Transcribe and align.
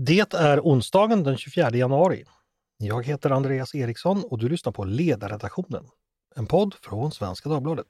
Det 0.00 0.34
är 0.34 0.60
onsdagen 0.60 1.22
den 1.22 1.36
24 1.36 1.70
januari. 1.70 2.24
Jag 2.78 3.06
heter 3.06 3.30
Andreas 3.30 3.74
Eriksson 3.74 4.24
och 4.24 4.38
du 4.38 4.48
lyssnar 4.48 4.72
på 4.72 4.84
Ledarredaktionen, 4.84 5.84
en 6.36 6.46
podd 6.46 6.74
från 6.82 7.12
Svenska 7.12 7.48
Dagbladet. 7.48 7.86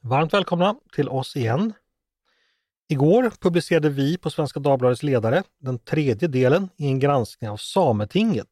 Varmt 0.00 0.34
välkomna 0.34 0.76
till 0.94 1.08
oss 1.08 1.36
igen. 1.36 1.72
Igår 2.88 3.32
publicerade 3.40 3.88
vi 3.88 4.18
på 4.18 4.30
Svenska 4.30 4.60
Dagbladets 4.60 5.02
ledare 5.02 5.42
den 5.58 5.78
tredje 5.78 6.28
delen 6.28 6.68
i 6.76 6.86
en 6.86 6.98
granskning 6.98 7.50
av 7.50 7.56
Sametinget 7.56 8.50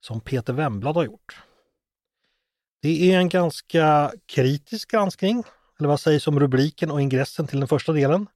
som 0.00 0.20
Peter 0.20 0.52
Wemblad 0.52 0.96
har 0.96 1.04
gjort. 1.04 1.42
Det 2.82 3.12
är 3.12 3.18
en 3.18 3.28
ganska 3.28 4.12
kritisk 4.26 4.90
granskning, 4.90 5.44
eller 5.78 5.88
vad 5.88 6.00
sägs 6.00 6.26
om 6.26 6.40
rubriken 6.40 6.90
och 6.90 7.00
ingressen 7.00 7.46
till 7.46 7.58
den 7.58 7.68
första 7.68 7.92
delen? 7.92 8.26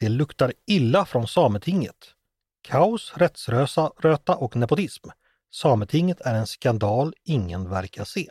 Det 0.00 0.08
luktar 0.08 0.52
illa 0.66 1.04
från 1.04 1.28
Sametinget. 1.28 2.14
Kaos, 2.62 3.12
rättsröta 3.16 4.34
och 4.34 4.56
nepotism. 4.56 5.08
Sametinget 5.50 6.20
är 6.20 6.34
en 6.34 6.46
skandal 6.46 7.14
ingen 7.24 7.70
verkar 7.70 8.04
se. 8.04 8.30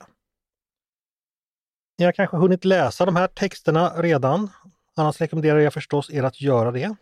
Ni 1.97 2.05
har 2.05 2.11
kanske 2.11 2.37
hunnit 2.37 2.65
läsa 2.65 3.05
de 3.05 3.15
här 3.15 3.27
texterna 3.27 3.89
redan. 3.89 4.49
Annars 4.95 5.21
rekommenderar 5.21 5.59
jag 5.59 5.73
förstås 5.73 6.09
er 6.09 6.23
att 6.23 6.41
göra 6.41 6.71
det. 6.71 6.87
Men 6.87 6.95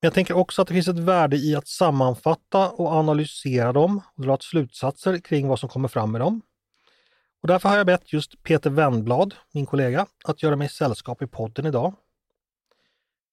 jag 0.00 0.14
tänker 0.14 0.34
också 0.34 0.62
att 0.62 0.68
det 0.68 0.74
finns 0.74 0.88
ett 0.88 0.98
värde 0.98 1.36
i 1.36 1.54
att 1.56 1.68
sammanfatta 1.68 2.70
och 2.70 2.92
analysera 2.92 3.72
dem 3.72 4.00
och 4.16 4.22
dra 4.22 4.38
slutsatser 4.40 5.18
kring 5.18 5.48
vad 5.48 5.58
som 5.58 5.68
kommer 5.68 5.88
fram 5.88 6.12
med 6.12 6.20
dem. 6.20 6.42
Och 7.42 7.48
därför 7.48 7.68
har 7.68 7.76
jag 7.76 7.86
bett 7.86 8.12
just 8.12 8.42
Peter 8.42 8.70
Wennblad, 8.70 9.34
min 9.52 9.66
kollega, 9.66 10.06
att 10.24 10.42
göra 10.42 10.56
mig 10.56 10.68
sällskap 10.68 11.22
i 11.22 11.26
podden 11.26 11.66
idag. 11.66 11.94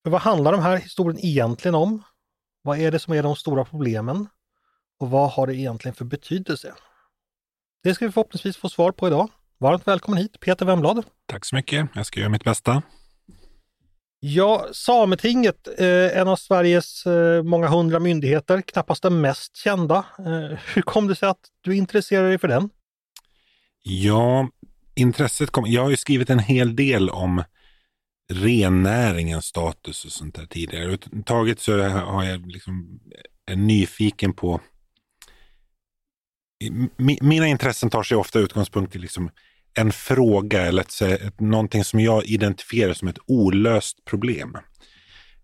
För 0.04 0.10
vad 0.10 0.22
handlar 0.22 0.52
den 0.52 0.62
här 0.62 0.78
historien 0.78 1.26
egentligen 1.26 1.76
om? 1.76 2.04
Vad 2.62 2.80
är 2.80 2.92
det 2.92 3.00
som 3.00 3.14
är 3.14 3.24
de 3.24 3.36
stora 3.36 3.66
problemen? 3.66 4.28
Och 5.00 5.10
vad 5.10 5.32
har 5.32 5.48
det 5.48 5.56
egentligen 5.56 5.96
för 5.96 6.06
betydelse? 6.06 6.74
Det 7.84 7.94
ska 7.94 8.06
vi 8.06 8.12
förhoppningsvis 8.12 8.58
få 8.58 8.70
svar 8.70 8.92
på 8.92 9.08
idag. 9.08 9.30
Varmt 9.58 9.88
välkommen 9.88 10.18
hit 10.18 10.40
Peter 10.40 10.66
Wennblad. 10.66 11.06
Tack 11.26 11.46
så 11.46 11.56
mycket. 11.56 11.90
Jag 11.96 12.06
ska 12.06 12.20
göra 12.20 12.30
mitt 12.30 12.44
bästa. 12.44 12.82
Ja, 14.20 14.68
Sametinget, 14.72 15.68
eh, 15.80 16.18
en 16.18 16.28
av 16.28 16.36
Sveriges 16.36 17.06
eh, 17.06 17.44
många 17.44 17.68
hundra 17.68 18.00
myndigheter, 18.00 18.62
knappast 18.62 19.04
den 19.04 19.22
mest 19.22 19.58
kända. 19.58 20.06
Eh, 20.20 20.60
hur 20.76 20.82
kom 20.82 21.08
det 21.08 21.16
sig 21.16 21.30
att 21.30 21.48
du 21.62 21.76
intresserade 21.76 22.28
dig 22.28 22.38
för 22.38 22.48
den? 22.48 22.70
Ja, 23.84 24.50
intresset 24.96 25.52
kom. 25.52 25.66
Jag 25.68 25.84
har 25.84 25.90
ju 25.90 25.98
skrivit 25.98 26.30
en 26.30 26.40
hel 26.40 26.76
del 26.76 27.10
om 27.10 27.44
rennäringens 28.34 29.46
status 29.46 30.06
och 30.06 30.12
sånt 30.12 30.36
där 30.36 30.46
tidigare. 30.46 30.98
Taget 31.26 31.60
så 31.60 31.82
har 31.88 32.24
jag 32.24 32.48
liksom 32.48 33.00
eh, 33.16 33.54
är 33.54 33.56
nyfiken 33.56 34.34
på 34.34 34.62
mina 37.22 37.48
intressen 37.48 37.90
tar 37.90 38.04
sig 38.04 38.18
ofta 38.18 38.40
utgångspunkt 38.40 38.96
i 38.96 39.00
liksom 39.00 39.30
en 39.74 39.92
fråga 39.92 40.62
eller 40.62 40.82
ett, 40.82 41.02
ett, 41.02 41.40
någonting 41.40 41.84
som 41.84 42.00
jag 42.00 42.26
identifierar 42.26 42.94
som 42.94 43.08
ett 43.08 43.20
olöst 43.28 44.06
problem. 44.06 44.58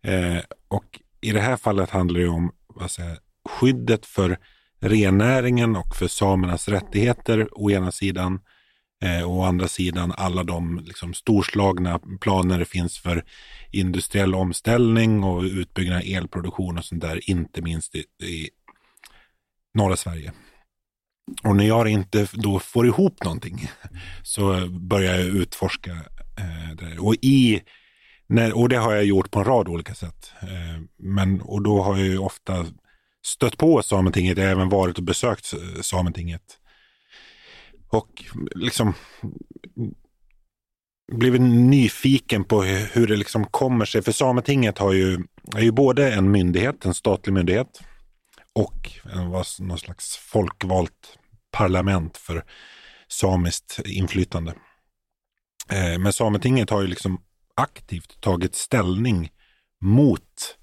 Eh, 0.02 0.38
och 0.68 1.00
i 1.22 1.32
det 1.32 1.42
här 1.42 1.58
fallet 1.58 1.90
handlar 1.90 2.20
det 2.20 2.28
om 2.28 2.52
vad 2.68 2.92
säger, 2.92 3.20
skyddet 3.50 4.06
för 4.06 4.40
rennäringen 4.80 5.76
och 5.76 5.96
för 5.96 6.08
samernas 6.08 6.68
rättigheter 6.68 7.48
å 7.52 7.72
ena 7.72 7.92
sidan. 7.92 8.40
Eh, 9.04 9.24
och 9.24 9.38
å 9.38 9.44
andra 9.44 9.68
sidan 9.68 10.14
alla 10.18 10.44
de 10.44 10.84
liksom, 10.86 11.14
storslagna 11.14 12.00
planer 12.22 12.60
det 12.60 12.66
finns 12.66 12.98
för 12.98 13.24
industriell 13.72 14.36
omställning 14.36 15.24
och 15.24 15.44
utbyggnad 15.44 15.98
av 15.98 16.04
elproduktion 16.06 16.78
och 16.78 16.86
sånt 16.86 17.02
där, 17.02 17.30
inte 17.30 17.62
minst 17.62 17.96
i, 17.96 18.00
i 18.24 18.50
norra 19.74 19.96
Sverige. 19.96 20.34
Och 21.44 21.56
när 21.56 21.68
jag 21.68 21.88
inte 21.88 22.28
då 22.34 22.60
får 22.60 22.88
ihop 22.88 23.24
någonting 23.24 23.70
så 24.24 24.68
börjar 24.68 25.16
jag 25.16 25.26
utforska 25.26 25.92
eh, 26.38 26.76
det. 26.78 27.00
Och, 27.00 27.16
i, 27.16 27.62
när, 28.28 28.58
och 28.58 28.70
det 28.70 28.78
har 28.78 28.94
jag 28.94 29.06
gjort 29.06 29.32
på 29.32 29.40
en 29.40 29.46
rad 29.46 29.68
olika 29.68 29.96
sätt. 29.96 30.32
Eh, 30.42 30.82
men, 30.98 31.42
och 31.42 31.62
då 31.62 31.82
har 31.82 31.98
jag 31.98 32.08
ju 32.08 32.18
ofta 32.18 32.66
stött 33.26 33.58
på 33.58 33.82
Sametinget. 33.82 34.38
Jag 34.38 34.46
har 34.46 34.52
även 34.52 34.70
varit 34.70 34.98
och 34.98 35.04
besökt 35.04 35.54
Sametinget. 35.82 36.60
Och 37.90 38.24
liksom 38.56 38.94
blivit 41.12 41.42
nyfiken 41.42 42.44
på 42.44 42.64
hur 42.64 43.08
det 43.08 43.16
liksom 43.16 43.46
kommer 43.46 43.86
sig. 43.86 44.02
För 44.02 44.12
Sametinget 44.12 44.78
har 44.78 44.94
ju, 44.94 45.24
är 45.56 45.62
ju 45.62 45.72
både 45.72 46.14
en 46.14 46.32
myndighet, 46.32 46.86
en 46.86 46.94
statlig 46.94 47.34
myndighet 47.34 47.82
och 48.54 48.92
någon 49.60 49.78
slags 49.78 50.18
folkvalt 50.18 51.18
parlament 51.52 52.18
för 52.18 52.44
samiskt 53.08 53.80
inflytande. 53.86 54.54
Eh, 55.70 56.00
men 56.00 56.14
Sametinget 56.14 56.70
har 56.70 56.82
ju 56.82 56.88
liksom 56.88 57.22
aktivt 57.56 58.22
tagit 58.22 58.56
ställning 58.56 59.30
mot 59.82 60.58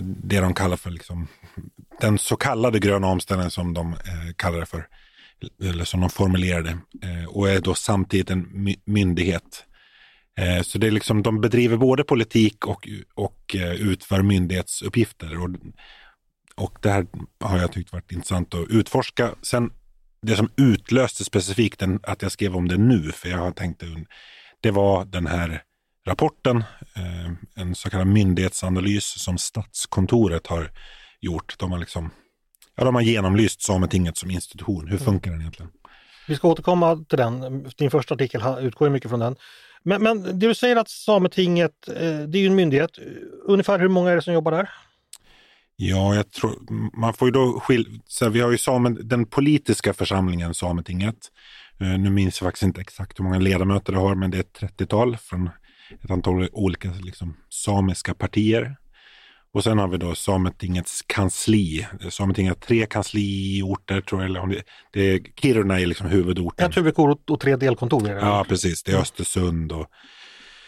det 0.00 0.40
de 0.40 0.54
kallar 0.54 0.76
för 0.76 0.90
liksom, 0.90 1.28
den 2.00 2.18
så 2.18 2.36
kallade 2.36 2.78
gröna 2.78 3.06
omställningen 3.06 3.50
som 3.50 3.74
de 3.74 3.92
eh, 3.92 4.34
kallar 4.36 4.60
det 4.60 4.66
för, 4.66 4.86
eller 5.62 5.84
som 5.84 6.00
de 6.00 6.10
formulerade, 6.10 6.78
eh, 7.02 7.28
och 7.28 7.48
är 7.48 7.60
då 7.60 7.74
samtidigt 7.74 8.30
en 8.30 8.62
my 8.64 8.76
myndighet. 8.84 9.64
Eh, 10.38 10.62
så 10.62 10.78
det 10.78 10.86
är 10.86 10.90
liksom, 10.90 11.22
de 11.22 11.40
bedriver 11.40 11.76
både 11.76 12.04
politik 12.04 12.66
och, 12.66 12.88
och 13.14 13.56
eh, 13.56 13.72
utför 13.72 14.22
myndighetsuppgifter. 14.22 15.38
Och, 15.42 15.50
och 16.56 16.78
det 16.82 16.90
här 16.90 17.06
har 17.40 17.58
jag 17.58 17.72
tyckt 17.72 17.92
varit 17.92 18.12
intressant 18.12 18.54
att 18.54 18.68
utforska. 18.70 19.34
Sen 19.42 19.70
det 20.22 20.36
som 20.36 20.50
utlöste 20.56 21.24
specifikt 21.24 21.80
den, 21.80 22.00
att 22.02 22.22
jag 22.22 22.32
skrev 22.32 22.56
om 22.56 22.68
det 22.68 22.76
nu, 22.76 23.12
för 23.12 23.28
jag 23.28 23.38
har 23.38 23.50
tänkt 23.50 23.82
det 24.60 24.70
var 24.70 25.04
den 25.04 25.26
här 25.26 25.62
rapporten, 26.06 26.56
eh, 26.96 27.62
en 27.62 27.74
så 27.74 27.90
kallad 27.90 28.06
myndighetsanalys 28.06 29.04
som 29.04 29.38
Statskontoret 29.38 30.46
har 30.46 30.70
gjort. 31.20 31.58
De 31.58 31.72
har, 31.72 31.78
liksom, 31.78 32.10
ja, 32.76 32.84
de 32.84 32.94
har 32.94 33.02
genomlyst 33.02 33.62
Sametinget 33.62 34.16
som 34.16 34.30
institution. 34.30 34.88
Hur 34.88 34.98
funkar 34.98 35.30
den 35.30 35.40
egentligen? 35.40 35.72
Vi 36.28 36.36
ska 36.36 36.48
återkomma 36.48 37.04
till 37.08 37.18
den. 37.18 37.68
Din 37.76 37.90
första 37.90 38.14
artikel 38.14 38.42
utgår 38.60 38.90
mycket 38.90 39.10
från 39.10 39.20
den. 39.20 39.36
Men, 39.82 40.02
men 40.02 40.22
det 40.22 40.46
du 40.46 40.54
säger 40.54 40.76
att 40.76 40.88
Sametinget, 40.88 41.88
eh, 41.88 42.18
det 42.18 42.38
är 42.38 42.40
ju 42.40 42.46
en 42.46 42.54
myndighet. 42.54 42.90
Ungefär 43.44 43.78
hur 43.78 43.88
många 43.88 44.10
är 44.10 44.16
det 44.16 44.22
som 44.22 44.34
jobbar 44.34 44.52
där? 44.52 44.70
Ja, 45.76 46.14
jag 46.14 46.30
tror 46.30 46.58
man 47.00 47.14
får 47.14 47.28
ju 47.28 47.32
då 47.32 47.60
skilja. 47.60 48.28
Vi 48.30 48.40
har 48.40 48.50
ju 48.50 48.58
samen, 48.58 49.08
den 49.08 49.26
politiska 49.26 49.94
församlingen 49.94 50.54
Sametinget. 50.54 51.16
Uh, 51.82 51.98
nu 51.98 52.10
minns 52.10 52.40
jag 52.40 52.46
faktiskt 52.46 52.62
inte 52.62 52.80
exakt 52.80 53.18
hur 53.18 53.24
många 53.24 53.38
ledamöter 53.38 53.92
det 53.92 53.98
har, 53.98 54.14
men 54.14 54.30
det 54.30 54.36
är 54.36 54.40
ett 54.40 54.78
30-tal 54.78 55.16
från 55.16 55.50
ett 56.04 56.10
antal 56.10 56.48
olika 56.52 56.90
liksom, 57.02 57.36
samiska 57.50 58.14
partier. 58.14 58.76
Och 59.52 59.64
sen 59.64 59.78
har 59.78 59.88
vi 59.88 59.96
då 59.96 60.14
Sametingets 60.14 61.02
kansli. 61.06 61.86
Sametinget 62.10 62.54
har 62.54 62.60
tre 62.60 62.86
kansliorter 62.86 64.00
tror 64.00 64.22
jag. 64.22 64.30
Eller 64.30 64.62
det, 64.92 65.00
är, 65.00 65.20
Kiruna 65.40 65.80
är 65.80 65.86
liksom 65.86 66.06
huvudorten. 66.06 66.70
Ett 66.70 66.76
huvudkontor 66.76 67.34
och 67.34 67.40
tre 67.40 67.56
delkontor. 67.56 68.08
Ja, 68.08 68.44
precis. 68.48 68.82
Det 68.82 68.92
är 68.92 68.96
Östersund 68.96 69.72
och 69.72 69.86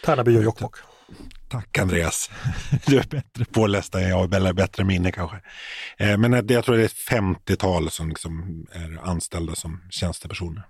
Tärnaby 0.04 0.38
och 0.38 0.42
Jokkmokk. 0.42 0.76
Tack 1.48 1.78
Andreas. 1.78 2.30
Du 2.86 2.98
är 2.98 3.06
bättre 3.10 3.44
påläst 3.44 3.94
än 3.94 4.08
jag, 4.08 4.34
eller 4.34 4.52
bättre 4.52 4.84
minne 4.84 5.12
kanske. 5.12 5.36
Eh, 5.98 6.18
men 6.18 6.32
jag 6.48 6.64
tror 6.64 6.76
det 6.76 6.82
är 6.82 6.86
ett 6.86 7.10
50-tal 7.10 7.90
som 7.90 8.08
liksom 8.08 8.66
är 8.72 9.08
anställda 9.08 9.54
som 9.54 9.82
tjänstepersoner. 9.90 10.62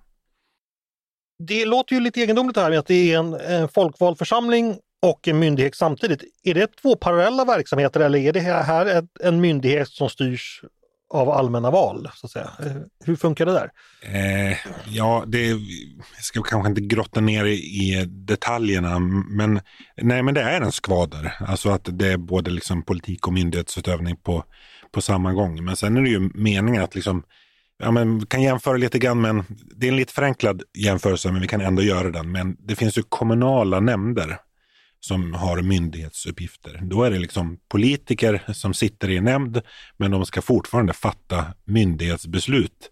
Det 1.39 1.65
låter 1.65 1.95
ju 1.95 2.01
lite 2.01 2.21
egendomligt 2.21 2.57
här 2.57 2.69
med 2.69 2.79
att 2.79 2.87
det 2.87 3.13
är 3.13 3.19
en, 3.19 3.33
en 3.33 3.69
folkvald 3.69 4.17
församling 4.17 4.77
och 5.01 5.27
en 5.27 5.39
myndighet 5.39 5.75
samtidigt. 5.75 6.23
Är 6.43 6.53
det 6.53 6.67
två 6.67 6.95
parallella 6.95 7.45
verksamheter 7.45 7.99
eller 7.99 8.19
är 8.19 8.33
det 8.33 8.39
här 8.39 9.07
en 9.19 9.41
myndighet 9.41 9.87
som 9.87 10.09
styrs 10.09 10.61
av 11.09 11.29
allmänna 11.29 11.71
val? 11.71 12.09
Så 12.15 12.25
att 12.25 12.31
säga. 12.31 12.51
Eh, 12.59 12.71
hur 13.05 13.15
funkar 13.15 13.45
det 13.45 13.51
där? 13.51 13.71
Eh, 14.01 14.57
ja, 14.87 15.23
det 15.27 15.49
ska 16.21 16.41
ska 16.41 16.41
kanske 16.41 16.69
inte 16.69 16.81
grotta 16.81 17.21
ner 17.21 17.45
i 17.45 18.05
detaljerna, 18.07 18.99
men, 18.99 19.59
nej, 20.01 20.23
men 20.23 20.33
det 20.33 20.41
är 20.41 20.61
en 20.61 20.71
skvader. 20.71 21.33
Alltså 21.47 21.69
att 21.69 21.89
det 21.91 22.07
är 22.07 22.17
både 22.17 22.51
liksom 22.51 22.83
politik 22.83 23.27
och 23.27 23.33
myndighetsutövning 23.33 24.17
på, 24.17 24.43
på 24.91 25.01
samma 25.01 25.33
gång. 25.33 25.63
Men 25.63 25.75
sen 25.75 25.97
är 25.97 26.01
det 26.01 26.09
ju 26.09 26.29
meningen 26.33 26.83
att 26.83 26.95
liksom, 26.95 27.23
ja, 27.79 27.91
men 27.91 28.19
vi 28.19 28.25
kan 28.25 28.41
jämföra 28.41 28.77
lite 28.77 28.99
grann, 28.99 29.21
men 29.21 29.43
det 29.75 29.87
är 29.87 29.91
en 29.91 29.97
lite 29.97 30.13
förenklad 30.13 30.63
jämförelse, 30.77 31.31
men 31.31 31.41
vi 31.41 31.47
kan 31.47 31.61
ändå 31.61 31.81
göra 31.81 32.11
den. 32.11 32.31
Men 32.31 32.57
det 32.59 32.75
finns 32.75 32.97
ju 32.97 33.03
kommunala 33.03 33.79
nämnder 33.79 34.37
som 34.99 35.33
har 35.33 35.61
myndighetsuppgifter. 35.61 36.79
Då 36.83 37.03
är 37.03 37.11
det 37.11 37.19
liksom 37.19 37.57
politiker 37.69 38.41
som 38.53 38.73
sitter 38.73 39.09
i 39.09 39.17
en 39.17 39.23
nämnd, 39.23 39.61
men 39.97 40.11
de 40.11 40.25
ska 40.25 40.41
fortfarande 40.41 40.93
fatta 40.93 41.45
myndighetsbeslut 41.65 42.91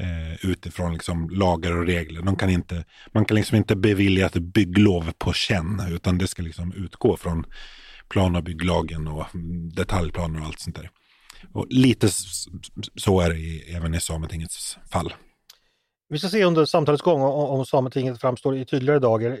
eh, 0.00 0.50
utifrån 0.50 0.92
liksom 0.92 1.30
lagar 1.30 1.76
och 1.76 1.86
regler. 1.86 2.22
De 2.22 2.36
kan 2.36 2.50
inte, 2.50 2.84
man 3.12 3.24
kan 3.24 3.34
liksom 3.34 3.56
inte 3.56 3.76
bevilja 3.76 4.26
ett 4.26 4.34
bygglov 4.34 5.12
på 5.18 5.32
känn, 5.32 5.82
utan 5.90 6.18
det 6.18 6.28
ska 6.28 6.42
liksom 6.42 6.72
utgå 6.72 7.16
från 7.16 7.44
plan 8.08 8.36
och 8.36 8.44
bygglagen 8.44 9.08
och 9.08 9.26
detaljplaner 9.74 10.40
och 10.40 10.46
allt 10.46 10.60
sånt 10.60 10.76
där. 10.76 10.90
Och 11.52 11.66
lite 11.70 12.08
så 12.96 13.20
är 13.20 13.30
det 13.30 13.36
i, 13.36 13.74
även 13.76 13.94
i 13.94 14.00
Sametingets 14.00 14.78
fall. 14.90 15.14
Vi 16.08 16.18
ska 16.18 16.28
se 16.28 16.44
under 16.44 16.64
samtalets 16.64 17.02
gång 17.02 17.22
om 17.22 17.66
Sametinget 17.66 18.20
framstår 18.20 18.56
i 18.56 18.64
tydligare 18.64 18.98
dagar. 18.98 19.40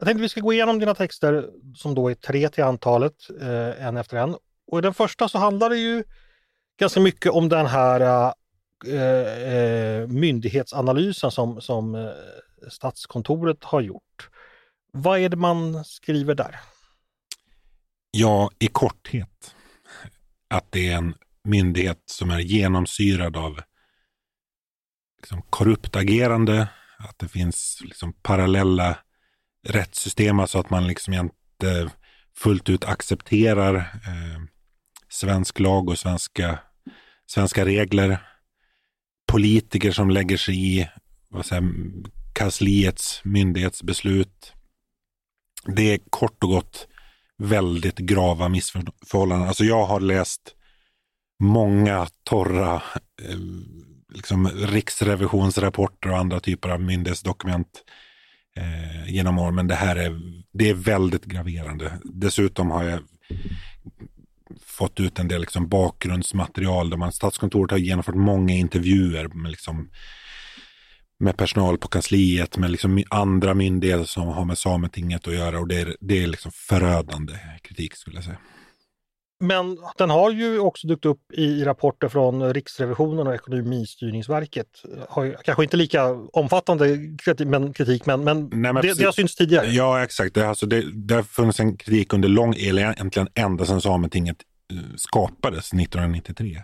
Jag 0.00 0.06
tänkte 0.06 0.22
vi 0.22 0.28
ska 0.28 0.40
gå 0.40 0.52
igenom 0.52 0.78
dina 0.78 0.94
texter 0.94 1.50
som 1.76 1.94
då 1.94 2.10
är 2.10 2.14
tre 2.14 2.48
till 2.48 2.64
antalet, 2.64 3.14
eh, 3.40 3.86
en 3.86 3.96
efter 3.96 4.16
en. 4.16 4.36
Och 4.66 4.78
i 4.78 4.82
den 4.82 4.94
första 4.94 5.28
så 5.28 5.38
handlar 5.38 5.70
det 5.70 5.76
ju 5.76 6.04
ganska 6.78 7.00
mycket 7.00 7.32
om 7.32 7.48
den 7.48 7.66
här 7.66 8.32
eh, 8.86 9.54
eh, 9.54 10.06
myndighetsanalysen 10.06 11.30
som, 11.30 11.60
som 11.60 11.94
eh, 11.94 12.10
Statskontoret 12.70 13.64
har 13.64 13.80
gjort. 13.80 14.30
Vad 14.92 15.18
är 15.18 15.28
det 15.28 15.36
man 15.36 15.84
skriver 15.84 16.34
där? 16.34 16.60
Ja, 18.10 18.50
i 18.58 18.66
korthet 18.66 19.54
att 20.48 20.72
det 20.72 20.88
är 20.88 20.96
en 20.96 21.14
myndighet 21.44 22.02
som 22.06 22.30
är 22.30 22.40
genomsyrad 22.40 23.36
av 23.36 23.60
liksom, 25.16 25.42
korrupt 25.50 25.96
agerande, 25.96 26.68
att 26.98 27.18
det 27.18 27.28
finns 27.28 27.80
liksom, 27.84 28.12
parallella 28.12 28.98
rättssystem, 29.68 30.40
alltså 30.40 30.58
att 30.58 30.70
man 30.70 30.86
liksom 30.86 31.14
inte 31.14 31.90
fullt 32.36 32.68
ut 32.68 32.84
accepterar 32.84 33.74
eh, 33.76 34.42
svensk 35.08 35.60
lag 35.60 35.88
och 35.88 35.98
svenska, 35.98 36.58
svenska 37.26 37.64
regler. 37.64 38.26
Politiker 39.32 39.92
som 39.92 40.10
lägger 40.10 40.36
sig 40.36 40.78
i 40.78 40.88
vad 41.28 41.46
säger, 41.46 41.64
kansliets 42.34 43.20
myndighetsbeslut. 43.24 44.52
Det 45.66 45.94
är 45.94 46.00
kort 46.10 46.44
och 46.44 46.50
gott 46.50 46.88
väldigt 47.38 47.98
grava 47.98 48.48
missförhållanden. 48.48 49.48
Alltså 49.48 49.64
jag 49.64 49.86
har 49.86 50.00
läst 50.00 50.54
många 51.42 52.06
torra 52.24 52.82
eh, 53.22 53.38
liksom 54.14 54.48
riksrevisionsrapporter 54.48 56.10
och 56.10 56.18
andra 56.18 56.40
typer 56.40 56.68
av 56.68 56.80
myndighetsdokument 56.80 57.84
eh, 58.60 59.12
genom 59.14 59.38
åren. 59.38 59.54
Men 59.54 59.66
det 59.66 59.74
här 59.74 59.96
är, 59.96 60.20
det 60.52 60.68
är 60.68 60.74
väldigt 60.74 61.24
graverande. 61.24 61.92
Dessutom 62.04 62.70
har 62.70 62.84
jag 62.84 63.00
fått 64.64 65.00
ut 65.00 65.18
en 65.18 65.28
del 65.28 65.40
liksom 65.40 65.68
bakgrundsmaterial 65.68 66.90
där 66.90 66.96
man, 66.96 67.12
Statskontoret 67.12 67.70
har 67.70 67.78
genomfört 67.78 68.14
många 68.14 68.54
intervjuer 68.54 69.28
med, 69.28 69.50
liksom, 69.50 69.90
med 71.18 71.36
personal 71.36 71.78
på 71.78 71.88
kansliet, 71.88 72.56
med 72.56 72.70
liksom 72.70 73.04
andra 73.10 73.54
myndigheter 73.54 74.04
som 74.04 74.28
har 74.28 74.44
med 74.44 74.58
Sametinget 74.58 75.28
att 75.28 75.34
göra 75.34 75.58
och 75.58 75.68
det 75.68 75.80
är, 75.80 75.96
det 76.00 76.22
är 76.22 76.26
liksom 76.26 76.52
förödande 76.54 77.32
kritik 77.62 77.96
skulle 77.96 78.16
jag 78.16 78.24
säga. 78.24 78.38
Men 79.42 79.78
den 79.98 80.10
har 80.10 80.30
ju 80.30 80.58
också 80.58 80.86
dykt 80.86 81.04
upp 81.04 81.32
i 81.32 81.64
rapporter 81.64 82.08
från 82.08 82.54
Riksrevisionen 82.54 83.26
och 83.26 83.34
Ekonomistyrningsverket. 83.34 84.66
Har 85.08 85.36
kanske 85.44 85.62
inte 85.62 85.76
lika 85.76 86.04
omfattande 86.32 86.98
kritik, 87.24 87.48
men, 87.48 87.72
kritik, 87.72 88.06
men, 88.06 88.24
men, 88.24 88.50
Nej, 88.52 88.72
men 88.72 88.82
det, 88.82 88.98
det 88.98 89.04
har 89.04 89.12
synts 89.12 89.34
tidigare. 89.34 89.66
Ja, 89.66 90.02
exakt. 90.02 90.34
Det, 90.34 90.48
alltså 90.48 90.66
det, 90.66 90.84
det 90.92 91.14
har 91.14 91.22
funnits 91.22 91.60
en 91.60 91.76
kritik 91.76 92.12
under 92.12 92.28
lång, 92.28 92.54
eller 92.54 92.82
egentligen 92.82 93.28
ända 93.34 93.64
sedan 93.64 93.80
Sametinget 93.80 94.36
eh, 94.72 94.78
skapades 94.96 95.72
1993. 95.72 96.62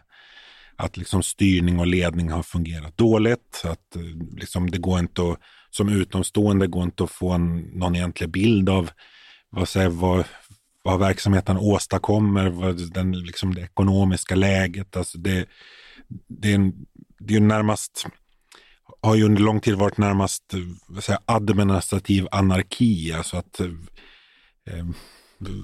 Att 0.76 0.96
liksom 0.96 1.22
styrning 1.22 1.78
och 1.78 1.86
ledning 1.86 2.30
har 2.30 2.42
fungerat 2.42 2.98
dåligt. 2.98 3.62
Att 3.64 3.96
eh, 3.96 4.02
liksom 4.36 4.70
det 4.70 4.78
går 4.78 4.98
inte 4.98 5.22
att, 5.22 5.38
som 5.70 5.88
utomstående 5.88 6.66
går 6.66 6.82
inte 6.82 7.04
att 7.04 7.10
få 7.10 7.30
en, 7.30 7.56
någon 7.58 7.96
egentlig 7.96 8.30
bild 8.30 8.68
av 8.68 8.90
vad, 9.50 9.68
säger, 9.68 9.88
vad, 9.88 10.24
vad 10.86 10.98
verksamheten 10.98 11.56
åstadkommer, 11.56 12.48
vad 12.48 12.92
den, 12.92 13.12
liksom 13.12 13.54
det 13.54 13.60
ekonomiska 13.60 14.34
läget. 14.34 14.96
Alltså 14.96 15.18
det, 15.18 15.48
det, 16.28 16.50
är, 16.50 16.54
en, 16.54 16.72
det 17.18 17.36
är 17.36 17.40
närmast, 17.40 18.06
har 19.00 19.14
ju 19.14 19.24
under 19.24 19.42
lång 19.42 19.60
tid 19.60 19.74
varit 19.74 19.98
närmast 19.98 20.54
vad 20.86 21.04
säger, 21.04 21.20
administrativ 21.24 22.28
anarki. 22.30 23.12
Alltså 23.12 23.36
att 23.36 23.60
eh, 23.60 24.86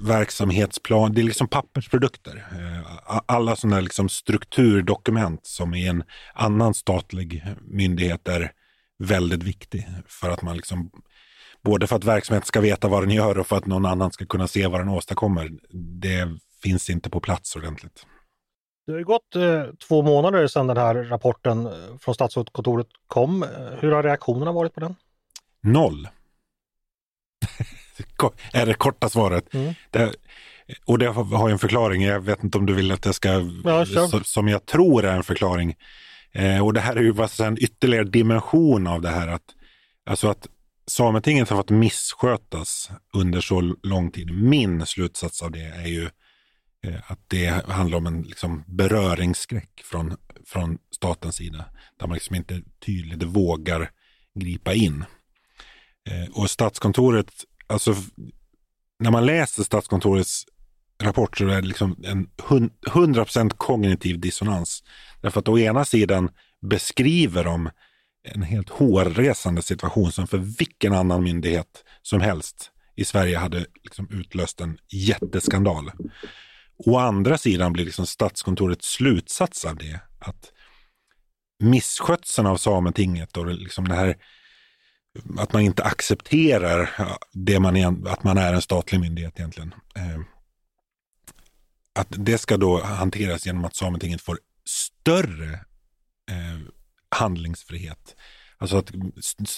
verksamhetsplan, 0.03 1.13
det 1.13 1.21
är 1.21 1.25
liksom 1.25 1.49
pappersprodukter. 1.49 2.37
Eh, 2.37 3.21
alla 3.27 3.57
sådana 3.57 3.81
liksom 3.81 4.09
strukturdokument 4.09 5.47
som 5.47 5.75
i 5.75 5.87
en 5.87 6.05
annan 6.35 6.75
statlig 6.75 7.45
myndighet 7.61 8.29
är 8.29 8.53
väldigt 8.99 9.43
viktig 9.43 9.89
för 10.07 10.31
att 10.31 10.43
man 10.43 10.57
liksom 10.57 10.91
både 11.63 11.87
för 11.87 11.97
att 11.97 12.05
verksamheten 12.05 12.47
ska 12.47 12.61
veta 12.61 12.89
vad 12.89 13.03
den 13.03 13.11
gör 13.11 13.39
och 13.39 13.47
för 13.47 13.57
att 13.57 13.67
någon 13.67 13.87
annan 13.87 14.13
ska 14.13 14.27
kunna 14.27 14.49
se 14.49 14.67
vad 14.67 14.81
den 14.81 14.89
åstadkommer. 14.89 15.51
Det 16.01 16.29
finns 16.63 16.91
inte 16.91 17.11
på 17.11 17.21
plats 17.21 17.57
ordentligt. 17.57 18.07
Det 18.87 18.93
har 18.93 18.99
ju 18.99 19.05
gått 19.05 19.37
eh, 19.37 19.65
två 19.89 20.03
månader 20.03 20.47
sedan 20.47 20.67
den 20.67 20.77
här 20.77 20.95
rapporten 20.95 21.67
eh, 21.67 21.73
från 22.01 22.15
Statskontoret 22.15 22.87
kom. 23.07 23.47
Hur 23.81 23.93
har 23.93 24.03
reaktionerna 24.03 24.53
varit 24.53 24.75
på 24.75 24.81
den? 24.81 24.95
Noll. 25.63 26.09
är 28.53 28.67
det 28.67 28.75
korta 28.75 29.09
svaret. 29.09 29.55
Mm. 29.55 29.75
Det, 29.91 30.15
och 30.85 30.99
det 30.99 31.07
har 31.07 31.51
en 31.51 31.59
förklaring. 31.59 32.03
Jag 32.03 32.21
vet 32.21 32.45
inte 32.45 32.59
om 32.59 32.67
du 32.67 32.73
vill 32.73 32.93
att 32.93 33.03
det 33.03 33.13
ska, 33.13 33.29
ja, 33.65 33.85
som 34.25 34.49
jag 34.49 34.67
tror 34.67 35.05
är 35.05 35.17
en 35.17 35.23
förklaring. 35.23 35.75
Eh, 36.33 36.65
och 36.65 36.73
det 36.73 36.81
här 36.81 36.97
är 36.97 37.01
ju 37.01 37.47
en 37.47 37.63
ytterligare 37.63 38.05
dimension 38.05 38.87
av 38.87 39.03
det 39.03 39.09
här. 39.09 39.29
att 39.29 39.43
Alltså 40.07 40.29
att 40.29 40.49
Sametinget 40.87 41.49
har 41.49 41.57
fått 41.57 41.71
misskötas 41.71 42.91
under 43.15 43.41
så 43.41 43.61
lång 43.83 44.11
tid. 44.11 44.35
Min 44.35 44.87
slutsats 44.87 45.43
av 45.43 45.51
det 45.51 45.65
är 45.65 45.87
ju 45.87 46.05
eh, 46.87 47.01
att 47.07 47.19
det 47.29 47.47
handlar 47.69 47.99
om 47.99 48.07
en 48.07 48.23
liksom 48.23 48.65
beröringsskräck 48.67 49.83
från, 49.85 50.17
från 50.47 50.79
statens 50.91 51.37
sida. 51.37 51.65
Där 51.99 52.07
man 52.07 52.15
liksom 52.15 52.37
inte 52.37 52.63
tydligt 52.87 53.23
vågar 53.23 53.91
gripa 54.35 54.75
in. 54.75 55.05
Eh, 56.11 56.31
och 56.33 56.51
Statskontoret, 56.51 57.33
alltså 57.67 57.95
när 58.99 59.11
man 59.11 59.27
läser 59.27 59.63
Statskontorets 59.63 60.45
rapport 61.03 61.39
så 61.39 61.49
är 61.49 61.63
det 61.63 61.69
liksom 61.69 61.97
en 62.05 62.27
100% 62.27 63.51
kognitiv 63.57 64.21
dissonans. 64.21 64.83
Därför 65.21 65.41
att 65.41 65.49
å 65.49 65.59
ena 65.59 65.85
sidan 65.85 66.31
beskriver 66.61 67.45
de 67.45 67.71
en 68.25 68.43
helt 68.43 68.69
hårresande 68.69 69.63
situation 69.63 70.13
som 70.13 70.27
för 70.27 70.39
vilken 70.39 70.93
annan 70.93 71.23
myndighet 71.23 71.85
som 72.03 72.21
helst 72.21 72.71
i 72.97 73.05
Sverige 73.05 73.39
hade 73.39 73.67
liksom 73.83 74.09
utlöst 74.11 74.61
en 74.61 74.79
jätteskandal. 74.89 75.91
Å 76.77 76.99
andra 76.99 77.39
sidan 77.39 77.73
blir 77.73 77.85
liksom 77.85 78.07
Statskontorets 78.07 78.89
slutsats 78.89 79.65
av 79.65 79.77
det 79.77 80.01
att 80.19 80.53
misskötseln 81.59 82.47
av 82.47 82.57
Sametinget 82.57 83.37
och 83.37 83.47
liksom 83.47 83.89
det 83.89 83.95
här 83.95 84.17
att 85.39 85.53
man 85.53 85.63
inte 85.63 85.85
accepterar 85.85 86.91
det 87.33 87.61
man, 87.61 88.07
att 88.07 88.25
man 88.25 88.39
är 88.39 88.55
en 88.55 88.63
statlig 88.63 89.01
myndighet 89.01 89.39
egentligen. 89.39 89.75
Eh, 89.95 90.21
att 91.95 92.09
det 92.11 92.39
ska 92.39 92.57
då 92.57 92.83
hanteras 92.83 93.47
genom 93.47 93.65
att 93.65 93.77
Sametinget 93.77 94.21
får 94.23 94.39
större 94.65 95.65
handlingsfrihet. 97.15 98.17
Alltså 98.59 98.77
att 98.77 98.93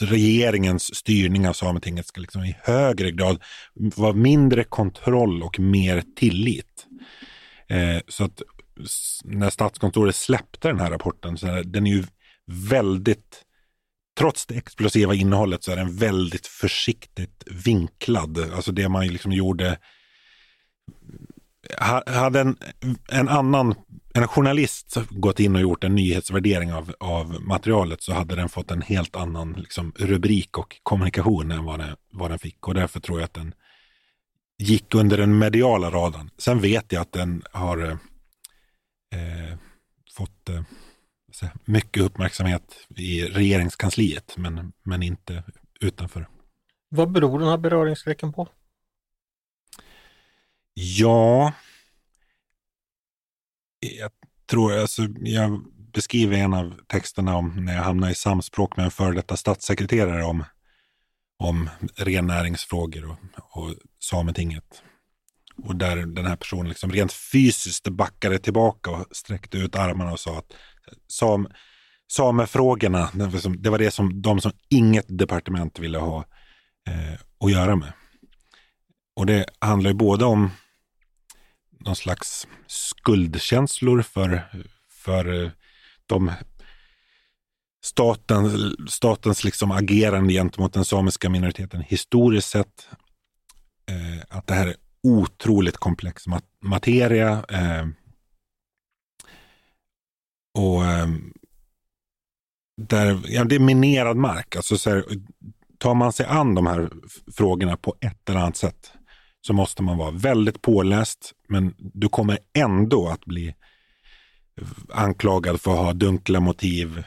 regeringens 0.01 0.95
styrning 0.95 1.49
av 1.49 1.53
Sametinget 1.53 2.07
ska 2.07 2.21
liksom 2.21 2.45
i 2.45 2.57
högre 2.63 3.11
grad 3.11 3.43
vara 3.75 4.13
mindre 4.13 4.65
kontroll 4.65 5.43
och 5.43 5.59
mer 5.59 6.03
tillit. 6.17 6.87
Eh, 7.69 8.01
så 8.09 8.25
att 8.25 8.43
när 9.25 9.51
Statskontoret 9.51 10.17
släppte 10.17 10.69
den 10.69 10.81
här 10.81 10.91
rapporten 10.91 11.39
så 11.39 11.47
den 11.63 11.87
är 11.87 11.91
ju 11.91 12.05
väldigt, 12.47 13.43
trots 14.19 14.47
det 14.47 14.55
explosiva 14.55 15.15
innehållet 15.15 15.65
så 15.65 15.73
är 15.73 15.77
den 15.77 15.97
väldigt 15.97 16.47
försiktigt 16.47 17.45
vinklad. 17.47 18.53
Alltså 18.55 18.73
det 18.73 18.89
man 18.89 19.07
liksom 19.07 19.33
gjorde 19.33 19.79
hade 22.07 22.41
en, 22.41 22.57
en 23.13 23.29
annan 23.29 23.75
en 24.15 24.29
journalist 24.29 24.97
gått 25.11 25.41
in 25.41 25.55
och 25.55 25.63
gjort 25.63 25.85
en 25.85 25.95
nyhetsvärdering 25.95 26.73
av, 26.73 26.95
av 27.01 27.43
materialet 27.43 28.03
så 28.03 28.13
hade 28.13 28.37
den 28.37 28.49
fått 28.49 28.71
en 28.71 28.83
helt 28.83 29.17
annan 29.17 29.53
liksom, 29.53 29.93
rubrik 29.97 30.59
och 30.59 30.81
kommunikation 30.83 31.51
än 31.51 31.65
vad 31.65 31.79
den, 31.79 31.97
vad 32.13 32.31
den 32.31 32.39
fick. 32.39 32.69
Och 32.69 32.75
därför 32.75 33.01
tror 33.01 33.19
jag 33.19 33.25
att 33.25 33.35
den 33.35 33.55
gick 34.59 34.95
under 34.95 35.17
den 35.17 35.39
mediala 35.39 35.91
radarn. 35.91 36.31
Sen 36.39 36.61
vet 36.61 36.93
jag 36.93 37.03
att 37.03 37.13
den 37.13 37.43
har 37.53 37.79
eh, 37.79 37.91
eh 39.21 39.59
fått 40.17 40.49
eh, 40.49 40.63
mycket 41.65 42.03
uppmärksamhet 42.03 42.87
i 42.97 43.23
regeringskansliet, 43.23 44.35
men, 44.37 44.73
men 44.83 45.03
inte 45.03 45.43
utanför. 45.81 46.29
Vad 46.89 47.13
beror 47.13 47.39
den 47.39 47.49
här 47.49 47.59
beröringsskräcken 47.59 48.33
på? 48.33 48.49
Ja, 50.75 51.53
jag 53.81 54.11
tror, 54.51 54.79
alltså, 54.79 55.03
jag 55.21 55.65
beskriver 55.93 56.37
en 56.37 56.55
av 56.55 56.81
texterna 56.87 57.37
om 57.37 57.65
när 57.65 57.75
jag 57.75 57.83
hamnade 57.83 58.13
i 58.13 58.15
samspråk 58.15 58.77
med 58.77 58.85
en 58.85 58.91
före 58.91 59.15
detta 59.15 59.37
statssekreterare 59.37 60.25
om, 60.25 60.45
om 61.39 61.71
rennäringsfrågor 61.97 63.05
och, 63.05 63.19
och 63.51 63.75
Sametinget. 63.99 64.83
Och 65.63 65.77
där 65.77 65.97
den 65.97 66.27
här 66.27 66.37
personen 66.37 66.69
liksom 66.69 66.93
rent 66.93 67.13
fysiskt 67.13 67.89
backade 67.89 68.39
tillbaka 68.39 68.91
och 68.91 69.07
sträckte 69.11 69.59
ut 69.59 69.77
armarna 69.77 70.13
och 70.13 70.21
sa 70.21 70.39
att 70.39 70.53
sam, 71.09 71.49
samefrågorna, 72.13 73.11
det 73.59 73.71
var 73.71 73.79
det 73.79 73.91
som 73.91 74.23
de 74.23 74.41
som 74.41 74.53
inget 74.69 75.19
departement 75.19 75.79
ville 75.79 75.99
ha 75.99 76.25
eh, 76.89 77.21
att 77.45 77.53
göra 77.53 77.77
med. 77.77 77.93
Och 79.17 79.27
det 79.27 79.47
handlar 79.61 79.91
ju 79.91 79.97
både 79.97 80.25
om 80.25 80.51
någon 81.85 81.97
slags 81.97 82.47
skuldkänslor 82.67 84.03
för, 84.03 84.43
för 84.91 85.45
eh, 85.45 85.51
de 86.07 86.33
staten, 87.85 88.75
statens 88.89 89.45
liksom 89.45 89.71
agerande 89.71 90.33
gentemot 90.33 90.73
den 90.73 90.85
samiska 90.85 91.31
minoriteten 91.31 91.81
historiskt 91.81 92.49
sett. 92.49 92.89
Eh, 93.87 94.39
att 94.39 94.47
det 94.47 94.55
här 94.55 94.67
är 94.67 94.77
otroligt 95.03 95.77
komplex 95.77 96.27
mat 96.27 96.45
materia. 96.61 97.45
Eh, 97.49 97.87
och 100.55 100.85
eh, 100.85 101.09
där, 102.77 103.21
ja, 103.29 103.45
det 103.45 103.55
är 103.55 103.61
minerad 103.61 104.17
mark. 104.17 104.57
Alltså 104.57 104.79
så 104.79 104.91
här, 104.91 105.05
tar 105.79 105.95
man 105.95 106.13
sig 106.13 106.27
an 106.27 106.55
de 106.55 106.67
här 106.67 106.91
frågorna 107.33 107.77
på 107.77 107.97
ett 108.01 108.29
eller 108.29 108.41
annat 108.41 108.57
sätt 108.57 108.93
så 109.47 109.53
måste 109.53 109.83
man 109.83 109.99
vara 109.99 110.11
väldigt 110.11 110.63
påläst, 110.63 111.33
men 111.49 111.75
du 111.79 112.09
kommer 112.09 112.39
ändå 112.55 113.09
att 113.09 113.25
bli 113.25 113.55
anklagad 114.93 115.61
för 115.61 115.73
att 115.73 115.79
ha 115.79 115.93
dunkla 115.93 116.41
motiv, 116.41 117.05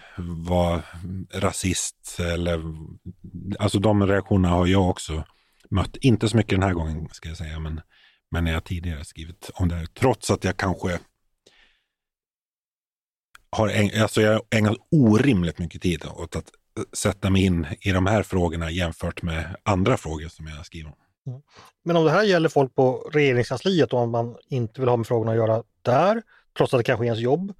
vara 0.47 0.83
rasist 1.33 2.17
eller 2.19 2.61
alltså 3.59 3.79
de 3.79 4.07
reaktionerna 4.07 4.49
har 4.49 4.67
jag 4.67 4.89
också 4.89 5.23
mött. 5.69 5.95
Inte 5.95 6.29
så 6.29 6.37
mycket 6.37 6.51
den 6.59 6.63
här 6.63 6.73
gången 6.73 7.09
ska 7.11 7.29
jag 7.29 7.37
säga, 7.37 7.59
men, 7.59 7.81
men 8.31 8.43
när 8.43 8.51
jag 8.51 8.63
tidigare 8.63 9.05
skrivit 9.05 9.49
om 9.53 9.69
det 9.69 9.75
här. 9.75 9.85
Trots 9.85 10.31
att 10.31 10.43
jag 10.43 10.57
kanske 10.57 10.99
har 13.49 13.69
äg 13.69 13.99
alltså 13.99 14.21
jag 14.21 14.41
ägnat 14.51 14.77
orimligt 14.91 15.59
mycket 15.59 15.81
tid 15.81 16.05
åt 16.05 16.35
att 16.35 16.51
sätta 16.93 17.29
mig 17.29 17.45
in 17.45 17.67
i 17.81 17.91
de 17.91 18.05
här 18.05 18.23
frågorna 18.23 18.71
jämfört 18.71 19.21
med 19.21 19.55
andra 19.63 19.97
frågor 19.97 20.27
som 20.27 20.47
jag 20.47 20.65
skriver 20.65 20.89
om. 20.89 21.06
Mm. 21.27 21.41
Men 21.83 21.95
om 21.95 22.05
det 22.05 22.11
här 22.11 22.23
gäller 22.23 22.49
folk 22.49 22.75
på 22.75 23.09
regeringskansliet 23.13 23.93
och 23.93 23.99
om 23.99 24.11
man 24.11 24.35
inte 24.49 24.81
vill 24.81 24.89
ha 24.89 24.97
med 24.97 25.07
frågorna 25.07 25.31
att 25.31 25.37
göra 25.37 25.63
där, 25.81 26.21
trots 26.57 26.73
att 26.73 26.79
det 26.79 26.83
kanske 26.83 27.05
är 27.05 27.07
ens 27.07 27.19
jobb, 27.19 27.53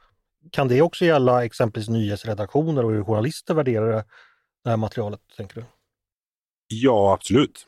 kan 0.52 0.68
det 0.68 0.82
också 0.82 1.06
gälla 1.06 1.46
exempelvis 1.46 1.90
nyhetsredaktioner 1.90 2.86
och 2.86 2.92
hur 2.92 3.04
journalister 3.04 3.54
värderar 3.54 4.04
det 4.64 4.70
här 4.70 4.78
materialet, 4.78 5.20
tänker 5.38 5.56
du? 5.56 5.66
Ja, 6.68 7.14
absolut. 7.14 7.66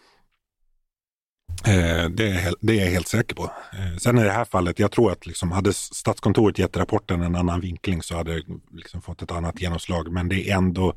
Eh, 1.68 2.10
det, 2.10 2.29
är, 2.29 2.53
det 2.62 2.79
är 2.79 2.86
jag 2.86 2.91
helt 2.91 3.08
säker 3.08 3.36
på. 3.36 3.44
Eh, 3.74 3.98
sen 3.98 4.18
i 4.18 4.24
det 4.24 4.32
här 4.32 4.46
fallet, 4.46 4.79
jag 4.79 4.91
tror 4.91 5.12
att 5.12 5.25
liksom, 5.25 5.51
hade 5.51 5.74
Statskontoret 5.74 6.60
gett 6.60 6.77
rapporten 6.77 7.22
en 7.22 7.36
annan 7.36 7.62
vinkling 7.62 8.01
så 8.01 8.15
hade 8.15 8.34
det 8.34 8.44
liksom 8.72 9.01
fått 9.01 9.22
ett 9.22 9.32
annat 9.32 9.62
genomslag. 9.62 10.12
Men 10.12 10.29
det 10.29 10.50
är 10.50 10.56
ändå, 10.56 10.94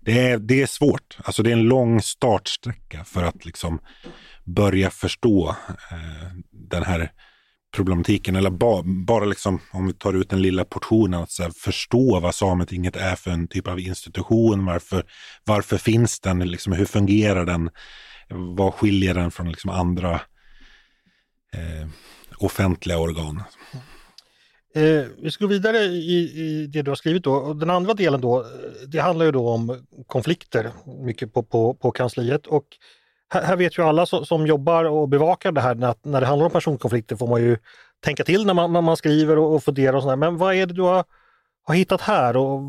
det 0.00 0.28
är, 0.28 0.38
det 0.38 0.62
är 0.62 0.66
svårt. 0.66 1.18
Alltså 1.24 1.42
det 1.42 1.50
är 1.50 1.52
en 1.52 1.62
lång 1.62 2.02
startsträcka 2.02 3.04
för 3.04 3.22
att 3.22 3.44
liksom 3.44 3.80
börja 4.54 4.90
förstå 4.90 5.48
eh, 5.90 6.30
den 6.50 6.82
här 6.82 7.12
problematiken. 7.76 8.36
Eller 8.36 8.50
ba, 8.50 8.82
bara 8.82 9.24
liksom, 9.24 9.60
om 9.72 9.86
vi 9.86 9.92
tar 9.92 10.12
ut 10.12 10.30
den 10.30 10.42
lilla 10.42 10.64
portionen, 10.64 11.22
att 11.22 11.38
här, 11.38 11.50
förstå 11.50 12.20
vad 12.20 12.34
Sametinget 12.34 12.96
är 12.96 13.16
för 13.16 13.30
en 13.30 13.48
typ 13.48 13.68
av 13.68 13.80
institution. 13.80 14.64
Varför, 14.64 15.04
varför 15.44 15.78
finns 15.78 16.20
den? 16.20 16.38
Liksom, 16.38 16.72
hur 16.72 16.84
fungerar 16.84 17.44
den? 17.44 17.70
Vad 18.56 18.74
skiljer 18.74 19.14
den 19.14 19.30
från 19.30 19.48
liksom, 19.48 19.70
andra 19.70 20.14
eh, 21.54 21.88
offentliga 22.38 22.98
organ? 22.98 23.42
Eh, 24.74 25.06
vi 25.22 25.30
ska 25.30 25.44
gå 25.44 25.48
vidare 25.48 25.78
i, 25.78 26.32
i, 26.34 26.66
det 26.66 26.82
du 26.82 26.90
har 26.90 26.96
skrivit 26.96 27.24
då. 27.24 27.32
Och 27.32 27.56
den 27.56 27.70
andra 27.70 27.94
delen 27.94 28.20
då, 28.20 28.40
eh, 28.40 28.46
det 28.88 28.98
handlar 28.98 29.26
ju 29.26 29.32
då 29.32 29.48
om 29.48 29.86
konflikter 30.06 30.72
mycket 31.04 31.32
på, 31.32 31.42
på, 31.42 31.74
på 31.74 31.90
kansliet. 31.90 32.46
Och 32.46 32.64
här, 33.28 33.42
här 33.42 33.56
vet 33.56 33.78
ju 33.78 33.82
alla 33.82 34.06
som, 34.06 34.26
som, 34.26 34.46
jobbar 34.46 34.84
och 34.84 35.08
bevakar 35.08 35.52
det 35.52 35.60
här 35.60 35.84
att 35.84 36.04
när 36.04 36.20
det 36.20 36.26
handlar 36.26 36.46
om 36.46 36.52
personkonflikter 36.52 37.16
får 37.16 37.26
man 37.26 37.42
ju 37.42 37.58
tänka 38.04 38.24
till 38.24 38.46
när 38.46 38.54
man, 38.54 38.72
när 38.72 38.80
man 38.80 38.96
skriver 38.96 39.38
och, 39.38 39.54
och 39.54 39.64
fundera 39.64 39.96
och 39.96 40.02
sådär. 40.02 40.16
Men 40.16 40.36
vad 40.36 40.54
är 40.54 40.66
det 40.66 40.74
du 40.74 40.82
har, 40.82 41.04
har 41.64 41.74
hittat 41.74 42.00
här 42.00 42.36
och 42.36 42.60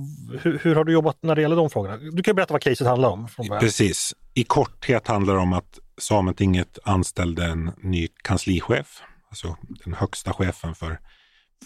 hur, 0.41 0.59
hur, 0.63 0.75
har 0.75 0.83
du 0.83 0.93
jobbat 0.93 1.17
när 1.21 1.35
det 1.35 1.41
gäller 1.41 1.55
de 1.55 1.69
frågorna? 1.69 1.97
Du 1.97 2.23
kan 2.23 2.35
berätta 2.35 2.53
vad 2.53 2.61
caset 2.61 2.87
handlar 2.87 3.09
om. 3.09 3.27
Precis. 3.59 4.15
I 4.33 4.43
korthet 4.43 5.07
handlar 5.07 5.33
det 5.33 5.39
om 5.39 5.53
att 5.53 5.79
Sametinget 5.97 6.79
anställde 6.83 7.45
en 7.45 7.71
ny 7.77 8.07
kanslichef, 8.23 9.01
alltså 9.29 9.57
den 9.85 9.93
högsta 9.93 10.33
chefen 10.33 10.75
för, 10.75 10.99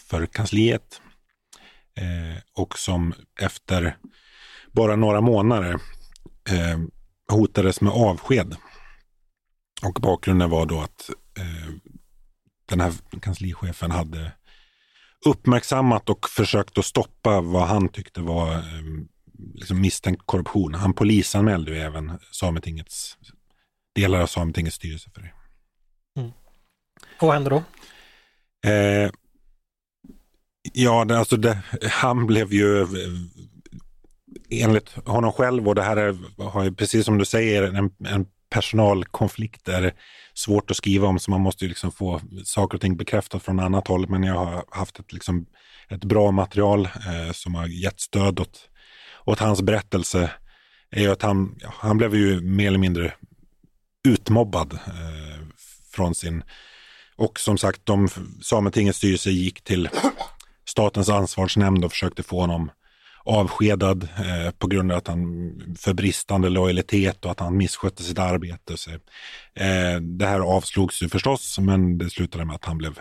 för 0.09 0.25
kansliet. 0.25 1.01
Eh, 1.97 2.41
och 2.55 2.77
som 2.77 3.13
efter 3.41 3.97
bara 4.71 4.95
några 4.95 5.21
månader 5.21 5.73
eh, 6.49 6.79
hotades 7.29 7.81
med 7.81 7.93
avsked 7.93 8.55
och 9.83 9.93
bakgrunden 9.93 10.49
var 10.49 10.65
då 10.65 10.81
att 10.81 11.09
eh, 11.37 11.69
den 12.65 12.79
här 12.79 12.93
kanslichefen 13.21 13.91
hade 13.91 14.31
uppmärksammat 15.25 16.09
och 16.09 16.29
försökt 16.29 16.77
att 16.77 16.85
stoppa 16.85 17.41
vad 17.41 17.67
han 17.67 17.89
tyckte 17.89 18.21
var 18.21 18.53
eh, 18.53 18.61
liksom 19.55 19.81
misstänkt 19.81 20.21
korruption. 20.25 20.73
Han 20.73 20.93
polisanmälde 20.93 21.71
ju 21.71 21.77
även 21.77 22.19
Sametingets, 22.31 23.17
delar 23.95 24.21
av 24.21 24.27
Sametingets 24.27 24.75
styrelse 24.75 25.09
för 25.13 25.21
det. 25.21 25.31
Mm. 26.19 26.31
Och 27.19 27.27
vad 27.27 27.33
hände 27.33 27.49
då? 27.49 27.63
Eh, 28.69 29.11
ja, 30.73 31.05
det, 31.05 31.19
alltså 31.19 31.37
det, 31.37 31.59
han 31.91 32.27
blev 32.27 32.53
ju 32.53 32.87
enligt 34.49 34.89
honom 34.89 35.31
själv 35.31 35.67
och 35.67 35.75
det 35.75 35.83
här 35.83 35.97
är, 35.97 36.17
har 36.43 36.71
precis 36.71 37.05
som 37.05 37.17
du 37.17 37.25
säger 37.25 37.63
en, 37.63 37.91
en 38.05 38.25
personalkonflikt 38.53 39.67
är 39.67 39.93
svårt 40.33 40.71
att 40.71 40.77
skriva 40.77 41.07
om 41.07 41.19
så 41.19 41.31
man 41.31 41.41
måste 41.41 41.65
ju 41.65 41.69
liksom 41.69 41.91
få 41.91 42.21
saker 42.43 42.75
och 42.75 42.81
ting 42.81 42.97
bekräftat 42.97 43.43
från 43.43 43.59
annat 43.59 43.87
håll. 43.87 44.09
Men 44.09 44.23
jag 44.23 44.33
har 44.33 44.65
haft 44.71 44.99
ett, 44.99 45.13
liksom, 45.13 45.45
ett 45.89 46.03
bra 46.03 46.31
material 46.31 46.85
eh, 46.85 47.31
som 47.31 47.55
har 47.55 47.67
gett 47.67 47.99
stöd 47.99 48.39
åt, 48.39 48.69
åt 49.25 49.39
hans 49.39 49.61
berättelse. 49.61 50.23
Eh, 50.23 50.29
är 50.99 51.01
ju 51.01 51.11
att 51.11 51.21
han, 51.21 51.55
han 51.63 51.97
blev 51.97 52.15
ju 52.15 52.41
mer 52.41 52.67
eller 52.67 52.77
mindre 52.77 53.13
utmobbad 54.07 54.73
eh, 54.73 55.47
från 55.91 56.15
sin... 56.15 56.43
Och 57.15 57.39
som 57.39 57.57
sagt, 57.57 57.81
de, 57.83 58.09
Sametingets 58.41 58.97
styrelse 58.97 59.29
gick 59.29 59.63
till 59.63 59.89
Statens 60.65 61.09
ansvarsnämnd 61.09 61.85
och 61.85 61.91
försökte 61.91 62.23
få 62.23 62.41
honom 62.41 62.71
avskedad 63.23 64.03
eh, 64.03 64.51
på 64.51 64.67
grund 64.67 64.91
av 64.91 64.97
att 64.97 65.07
han 65.07 65.27
för 65.79 65.93
bristande 65.93 66.49
lojalitet 66.49 67.25
och 67.25 67.31
att 67.31 67.39
han 67.39 67.57
misskötte 67.57 68.03
sitt 68.03 68.19
arbete. 68.19 68.77
Så, 68.77 68.91
eh, 68.91 69.99
det 70.01 70.25
här 70.25 70.39
avslogs 70.39 71.03
ju 71.03 71.09
förstås, 71.09 71.59
men 71.59 71.97
det 71.97 72.09
slutade 72.09 72.45
med 72.45 72.55
att 72.55 72.65
han 72.65 72.77
blev 72.77 72.99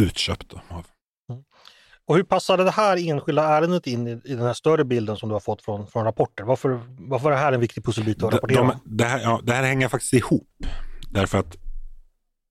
utköpt. 0.00 0.52
Av. 0.52 0.86
Mm. 1.30 1.42
Och 2.06 2.16
hur 2.16 2.22
passade 2.22 2.64
det 2.64 2.70
här 2.70 3.08
enskilda 3.10 3.44
ärendet 3.44 3.86
in 3.86 4.06
i, 4.06 4.10
i, 4.10 4.34
den 4.34 4.46
här 4.46 4.52
större 4.52 4.84
bilden 4.84 5.16
som 5.16 5.28
du 5.28 5.32
har 5.32 5.40
fått 5.40 5.62
från, 5.62 5.86
från 5.86 6.04
rapporter? 6.04 6.44
Varför, 6.44 6.80
varför 6.98 7.30
är 7.30 7.34
det 7.34 7.40
här 7.40 7.52
en 7.52 7.60
viktig 7.60 7.84
pusselbit 7.84 8.22
att 8.22 8.34
rapportera 8.34 8.62
de, 8.62 8.80
det, 8.84 9.04
här, 9.04 9.20
ja, 9.20 9.40
det 9.42 9.52
här 9.52 9.62
hänger 9.62 9.88
faktiskt 9.88 10.12
ihop. 10.12 10.48
Därför 11.10 11.38
att 11.38 11.56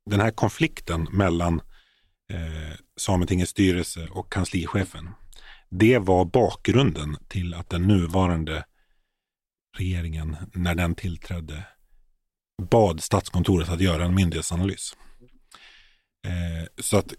den 0.09 0.19
här 0.19 0.31
konflikten 0.31 1.07
mellan 1.11 1.61
eh, 2.31 2.75
Sametingets 2.97 3.51
styrelse 3.51 4.07
och 4.11 4.31
kanslichefen 4.31 5.09
det 5.69 5.97
var 5.97 6.25
bakgrunden 6.25 7.17
till 7.27 7.53
att 7.53 7.69
den 7.69 7.87
nuvarande 7.87 8.65
regeringen, 9.77 10.35
när 10.53 10.75
den 10.75 10.95
tillträdde, 10.95 11.63
bad 12.61 13.03
Statskontoret 13.03 13.69
att 13.69 13.81
göra 13.81 14.05
en 14.05 14.15
myndighetsanalys. 14.15 14.95
Eh, 16.27 16.67
så 16.81 16.97
att 16.97 17.13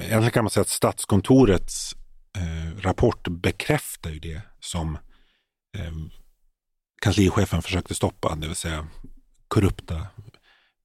egentligen 0.00 0.30
kan 0.30 0.44
man 0.44 0.50
säga 0.50 0.62
att 0.62 0.68
Statskontorets 0.68 1.96
eh, 2.36 2.80
rapport 2.80 3.28
bekräftar 3.28 4.10
ju 4.10 4.18
det 4.18 4.42
som 4.60 4.98
eh, 5.78 5.92
kanslichefen 7.02 7.62
försökte 7.62 7.94
stoppa, 7.94 8.34
det 8.34 8.46
vill 8.46 8.56
säga 8.56 8.88
korrupta 9.48 10.06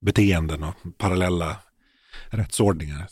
beteenden 0.00 0.62
och 0.62 0.74
parallella 0.98 1.56
rättsordningar. 2.30 3.08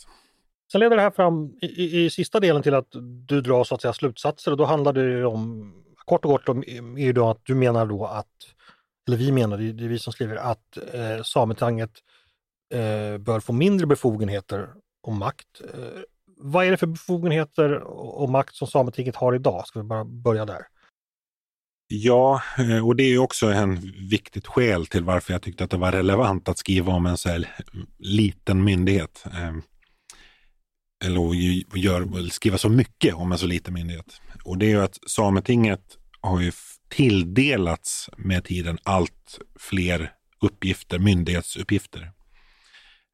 Sen 0.71 0.79
leder 0.79 0.95
det 0.95 1.01
här 1.01 1.11
fram 1.11 1.53
i, 1.61 1.65
i, 1.65 2.05
i 2.05 2.09
sista 2.09 2.39
delen 2.39 2.63
till 2.63 2.73
att 2.73 2.87
du 3.27 3.41
drar 3.41 3.63
så 3.63 3.75
att 3.75 3.81
säga 3.81 3.93
slutsatser 3.93 4.51
och 4.51 4.57
då 4.57 4.65
handlar 4.65 4.93
det 4.93 5.01
ju 5.01 5.25
om, 5.25 5.73
kort 5.95 6.25
och 6.25 6.31
kort 6.31 6.49
om, 6.49 6.63
är 6.97 7.05
ju 7.05 7.13
då 7.13 7.29
att 7.29 7.41
du 7.43 7.55
menar 7.55 7.85
då 7.85 8.05
att, 8.05 8.27
eller 9.07 9.17
vi 9.17 9.31
menar, 9.31 9.57
det 9.57 9.63
är, 9.63 9.73
det 9.73 9.83
är 9.83 9.87
vi 9.87 9.99
som 9.99 10.13
skriver, 10.13 10.35
att 10.35 10.77
eh, 10.93 11.23
Sametinget 11.23 11.91
eh, 12.73 13.17
bör 13.17 13.39
få 13.39 13.53
mindre 13.53 13.87
befogenheter 13.87 14.69
och 15.03 15.13
makt. 15.13 15.61
Eh, 15.73 16.01
vad 16.37 16.65
är 16.65 16.71
det 16.71 16.77
för 16.77 16.87
befogenheter 16.87 17.73
och 17.83 18.29
makt 18.29 18.55
som 18.55 18.67
Sametinget 18.67 19.15
har 19.15 19.35
idag? 19.35 19.67
Ska 19.67 19.79
vi 19.79 19.85
bara 19.85 20.05
börja 20.05 20.45
där? 20.45 20.61
Ja, 21.87 22.41
eh, 22.57 22.87
och 22.87 22.95
det 22.95 23.03
är 23.03 23.17
också 23.17 23.45
en 23.45 23.75
viktigt 24.09 24.47
skäl 24.47 24.85
till 24.85 25.03
varför 25.03 25.33
jag 25.33 25.41
tyckte 25.41 25.63
att 25.63 25.69
det 25.69 25.77
var 25.77 25.91
relevant 25.91 26.49
att 26.49 26.57
skriva 26.57 26.93
om 26.93 27.05
en 27.05 27.17
så 27.17 27.29
här 27.29 27.55
liten 27.99 28.63
myndighet. 28.63 29.23
Eh, 29.25 29.53
eller 31.01 31.33
gör, 31.77 32.29
skriva 32.29 32.57
så 32.57 32.69
mycket 32.69 33.13
om 33.13 33.31
en 33.31 33.37
så 33.37 33.45
liten 33.45 33.73
myndighet. 33.73 34.21
Och 34.43 34.57
det 34.57 34.65
är 34.65 34.69
ju 34.69 34.81
att 34.81 34.99
Sametinget 35.07 35.97
har 36.21 36.39
ju 36.41 36.51
tilldelats 36.89 38.09
med 38.17 38.43
tiden 38.43 38.77
allt 38.83 39.39
fler 39.59 40.11
uppgifter, 40.41 40.99
myndighetsuppgifter. 40.99 42.11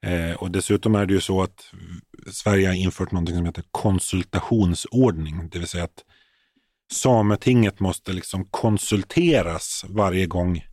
Eh, 0.05 0.31
och 0.31 0.51
dessutom 0.51 0.95
är 0.95 1.05
det 1.05 1.13
ju 1.13 1.21
så 1.21 1.41
att 1.41 1.71
Sverige 2.31 2.67
har 2.67 2.73
infört 2.73 3.11
något 3.11 3.29
som 3.29 3.45
heter 3.45 3.63
konsultationsordning, 3.71 5.49
det 5.49 5.59
vill 5.59 5.67
säga 5.67 5.83
att 5.83 6.03
Sametinget 6.91 7.79
måste 7.79 8.13
liksom 8.13 8.45
konsulteras 8.45 9.85
varje 9.87 10.25
gång 10.25 10.65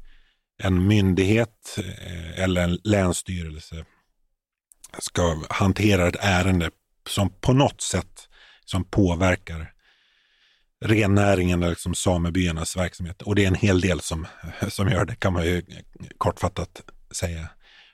en 0.62 0.87
myndighet 0.87 1.78
eh, 1.78 2.40
eller 2.40 2.64
en 2.64 2.78
länsstyrelse 2.85 3.85
ska 4.99 5.42
hantera 5.50 6.09
ett 6.09 6.16
ärende 6.21 6.71
som 7.09 7.31
på 7.41 7.53
något 7.53 7.81
sätt 7.81 8.29
som 8.65 8.85
påverkar 8.85 9.75
rennäringen 10.85 11.63
eller 11.63 11.71
liksom 11.71 11.95
samebyarnas 11.95 12.77
verksamhet. 12.77 13.23
Och 13.23 13.35
det 13.35 13.45
är 13.45 13.49
en 13.49 13.55
hel 13.55 13.81
del 13.81 14.01
som, 14.01 14.27
som 14.69 14.89
gör 14.89 15.05
det 15.05 15.17
kan 15.17 15.33
man 15.33 15.45
ju 15.45 15.63
kortfattat 16.19 16.83
säga. 17.11 17.49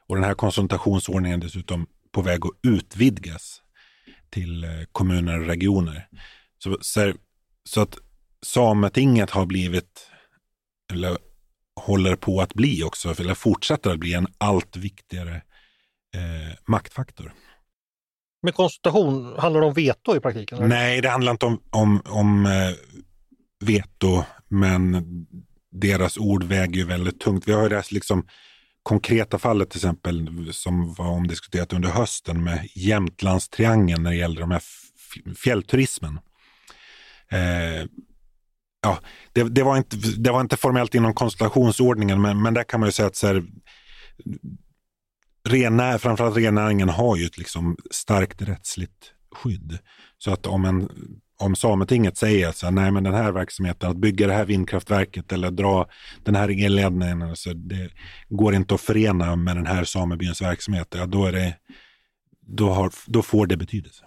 Och 0.06 0.14
den 0.14 0.24
här 0.24 0.34
konsultationsordningen 0.34 1.40
är 1.40 1.44
dessutom 1.44 1.86
på 2.12 2.22
väg 2.22 2.40
att 2.46 2.70
utvidgas 2.70 3.62
till 4.30 4.64
eh, 4.64 4.70
kommuner 4.92 5.40
och 5.40 5.46
regioner. 5.46 6.08
Så, 6.58 6.78
så, 6.80 7.12
så 7.64 7.80
att 7.80 7.98
Sametinget 8.42 9.30
har 9.30 9.46
blivit, 9.46 10.10
eller 10.92 11.18
håller 11.76 12.16
på 12.16 12.40
att 12.40 12.54
bli 12.54 12.82
också, 12.82 13.20
eller 13.20 13.34
fortsätter 13.34 13.90
att 13.90 13.98
bli 13.98 14.14
en 14.14 14.26
allt 14.38 14.76
viktigare 14.76 15.34
eh, 16.14 16.56
maktfaktor. 16.66 17.34
Med 18.42 18.54
konsultation, 18.54 19.34
handlar 19.38 19.60
det 19.60 19.66
om 19.66 19.74
veto 19.74 20.16
i 20.16 20.20
praktiken? 20.20 20.58
Eller? 20.58 20.68
Nej, 20.68 21.00
det 21.00 21.08
handlar 21.08 21.32
inte 21.32 21.46
om, 21.46 21.60
om, 21.70 22.02
om 22.08 22.46
eh, 22.46 22.72
veto, 23.64 24.24
men 24.48 25.06
deras 25.72 26.18
ord 26.18 26.44
väger 26.44 26.74
ju 26.74 26.84
väldigt 26.84 27.20
tungt. 27.20 27.48
Vi 27.48 27.52
har 27.52 27.62
ju 27.62 27.68
det 27.68 27.90
liksom 27.90 28.26
konkreta 28.82 29.38
fallet 29.38 29.70
till 29.70 29.78
exempel 29.78 30.48
som 30.52 30.94
var 30.94 31.06
omdiskuterat 31.06 31.72
under 31.72 31.88
hösten 31.88 32.44
med 32.44 32.68
Jämtlandstriangeln 32.74 34.02
när 34.02 34.10
det 34.10 34.16
gäller 34.16 34.40
de 34.40 34.50
här 34.50 34.62
fjällturismen. 35.36 36.20
Eh, 37.30 37.86
ja, 38.82 38.98
det, 39.32 39.42
det, 39.42 39.62
var 39.62 39.76
inte, 39.76 39.96
det 39.96 40.30
var 40.30 40.40
inte 40.40 40.56
formellt 40.56 40.94
inom 40.94 41.14
konstellationsordningen, 41.14 42.22
men, 42.22 42.42
men 42.42 42.54
där 42.54 42.64
kan 42.64 42.80
man 42.80 42.88
ju 42.88 42.92
säga 42.92 43.06
att 43.06 43.16
så 43.16 43.26
här, 43.26 43.42
rennär, 45.48 45.98
framförallt 45.98 46.36
rennäringen 46.36 46.88
har 46.88 47.16
ju 47.16 47.26
ett 47.26 47.38
liksom 47.38 47.76
starkt 47.90 48.42
rättsligt 48.42 49.12
skydd. 49.34 49.78
Så 50.18 50.32
att 50.32 50.46
om, 50.46 50.64
en, 50.64 50.88
om 51.40 51.56
Sametinget 51.56 52.16
säger 52.16 52.48
att 52.48 52.74
nej 52.74 52.90
men 52.90 53.04
den 53.04 53.14
här 53.14 53.32
verksamheten, 53.32 53.90
att 53.90 53.96
bygga 53.96 54.26
det 54.26 54.32
här 54.32 54.44
vindkraftverket 54.44 55.32
eller 55.32 55.50
dra 55.50 55.86
den 56.24 56.34
här 56.34 56.64
elledningen, 56.64 57.22
alltså 57.22 57.54
det 57.54 57.90
går 58.28 58.54
inte 58.54 58.74
att 58.74 58.80
förena 58.80 59.36
med 59.36 59.56
den 59.56 59.66
här 59.66 59.84
samebyns 59.84 60.42
verksamhet, 60.42 60.94
ja, 60.98 61.06
då, 61.06 61.26
är 61.26 61.32
det, 61.32 61.56
då, 62.40 62.70
har, 62.70 62.92
då 63.06 63.22
får 63.22 63.46
det 63.46 63.56
betydelse. 63.56 64.04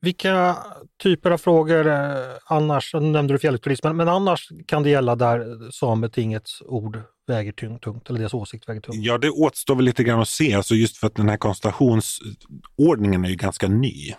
Vilka 0.00 0.56
typer 1.02 1.30
av 1.30 1.38
frågor 1.38 1.86
eh, 1.86 2.16
annars, 2.44 2.94
nu 2.94 3.00
nämnde 3.00 3.34
du 3.34 3.38
fjällturismen, 3.38 3.96
men 3.96 4.08
annars 4.08 4.48
kan 4.66 4.82
det 4.82 4.90
gälla 4.90 5.16
där 5.16 5.70
Sametingets 5.70 6.62
ord 6.62 7.02
väger 7.26 7.52
tungt, 7.78 8.08
eller 8.08 8.18
deras 8.18 8.34
åsikt 8.34 8.68
väger 8.68 8.80
tungt? 8.80 8.98
Ja, 9.04 9.18
det 9.18 9.30
återstår 9.30 9.74
väl 9.74 9.84
lite 9.84 10.04
grann 10.04 10.20
att 10.20 10.28
se, 10.28 10.54
alltså 10.54 10.74
just 10.74 10.96
för 10.96 11.06
att 11.06 11.14
den 11.14 11.28
här 11.28 11.36
konstellationsordningen 11.36 13.24
är 13.24 13.28
ju 13.28 13.36
ganska 13.36 13.68
ny. 13.68 14.14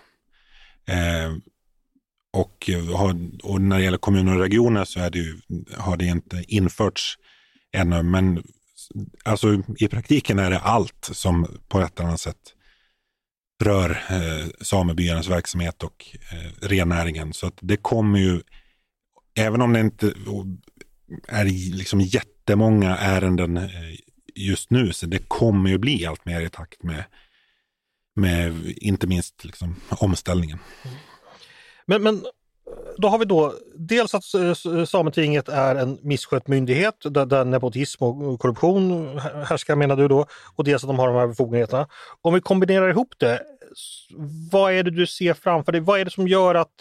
Eh, 0.86 1.34
och, 2.34 2.70
eh, 2.70 3.02
och, 3.44 3.62
när 3.62 3.78
det 3.78 3.84
gäller 3.84 3.98
kommuner 3.98 4.36
och 4.36 4.42
regioner 4.42 4.86
så 4.86 5.00
är 5.00 5.10
det 5.10 5.18
ju, 5.18 5.40
har 5.78 5.98
det 5.98 6.06
inte 6.06 6.44
införts 6.48 7.18
ännu, 7.74 8.04
men 8.04 8.44
alltså 9.24 9.64
i 9.78 9.88
praktiken 9.88 10.40
är 10.40 10.52
det 10.52 10.60
allt 10.60 11.10
som 11.12 11.48
på 11.68 11.82
ett 11.82 12.00
eller 12.00 12.08
annat 12.08 12.20
sätt 12.20 12.54
rör 13.64 13.90
eh, 14.10 14.48
samebyarnas 14.62 15.30
verksamhet 15.30 15.84
och 15.84 16.06
eh, 16.32 16.68
rennäringen. 16.68 17.34
Så 17.34 17.48
att 17.48 17.58
det 17.62 17.78
kommer 17.78 18.20
ju, 18.20 18.42
även 19.36 19.62
om 19.62 19.74
det 19.74 19.80
inte 19.80 20.14
är 21.28 21.46
liksom 21.76 22.02
jättemånga 22.44 22.98
ärenden 22.98 23.58
eh, 23.58 23.70
just 24.36 24.70
nu, 24.70 24.94
så 24.94 25.06
det 25.06 25.20
kommer 25.28 25.70
ju 25.70 25.78
bli 25.78 26.06
allt 26.06 26.26
mer 26.26 26.42
i 26.42 26.50
takt 26.50 26.84
med, 26.84 27.04
med 28.16 28.74
inte 28.78 29.08
minst 29.08 29.46
liksom, 29.46 29.76
omställningen. 29.90 30.60
Men, 31.86 32.04
men 32.04 32.24
då 32.98 33.08
har 33.08 33.20
vi 33.20 33.26
då 33.26 33.54
dels 33.76 34.14
att 34.14 34.24
eh, 34.34 34.86
Sametinget 34.86 35.50
är 35.50 35.76
en 35.76 36.00
misskött 36.02 36.48
myndighet 36.48 36.96
där, 37.10 37.26
där 37.26 37.46
nepotism 37.46 38.04
och 38.04 38.40
korruption 38.40 39.20
härskar 39.20 39.76
menar 39.76 39.96
du 39.96 40.08
då 40.08 40.26
och 40.56 40.64
dels 40.64 40.84
att 40.84 40.90
de 40.90 41.00
har 41.00 41.08
de 41.08 41.16
här 41.16 41.28
befogenheterna. 41.28 41.88
Om 42.22 42.34
vi 42.34 42.42
kombinerar 42.42 42.90
ihop 42.90 43.14
det, 43.18 43.42
vad 44.52 44.74
är 44.74 44.84
det 44.84 44.92
du 44.92 45.08
ser 45.08 45.34
framför 45.34 45.72
dig? 45.72 45.82
Vad 45.82 46.00
är 46.00 46.06
det 46.06 46.12
som 46.12 46.28
gör 46.28 46.56
att 46.56 46.74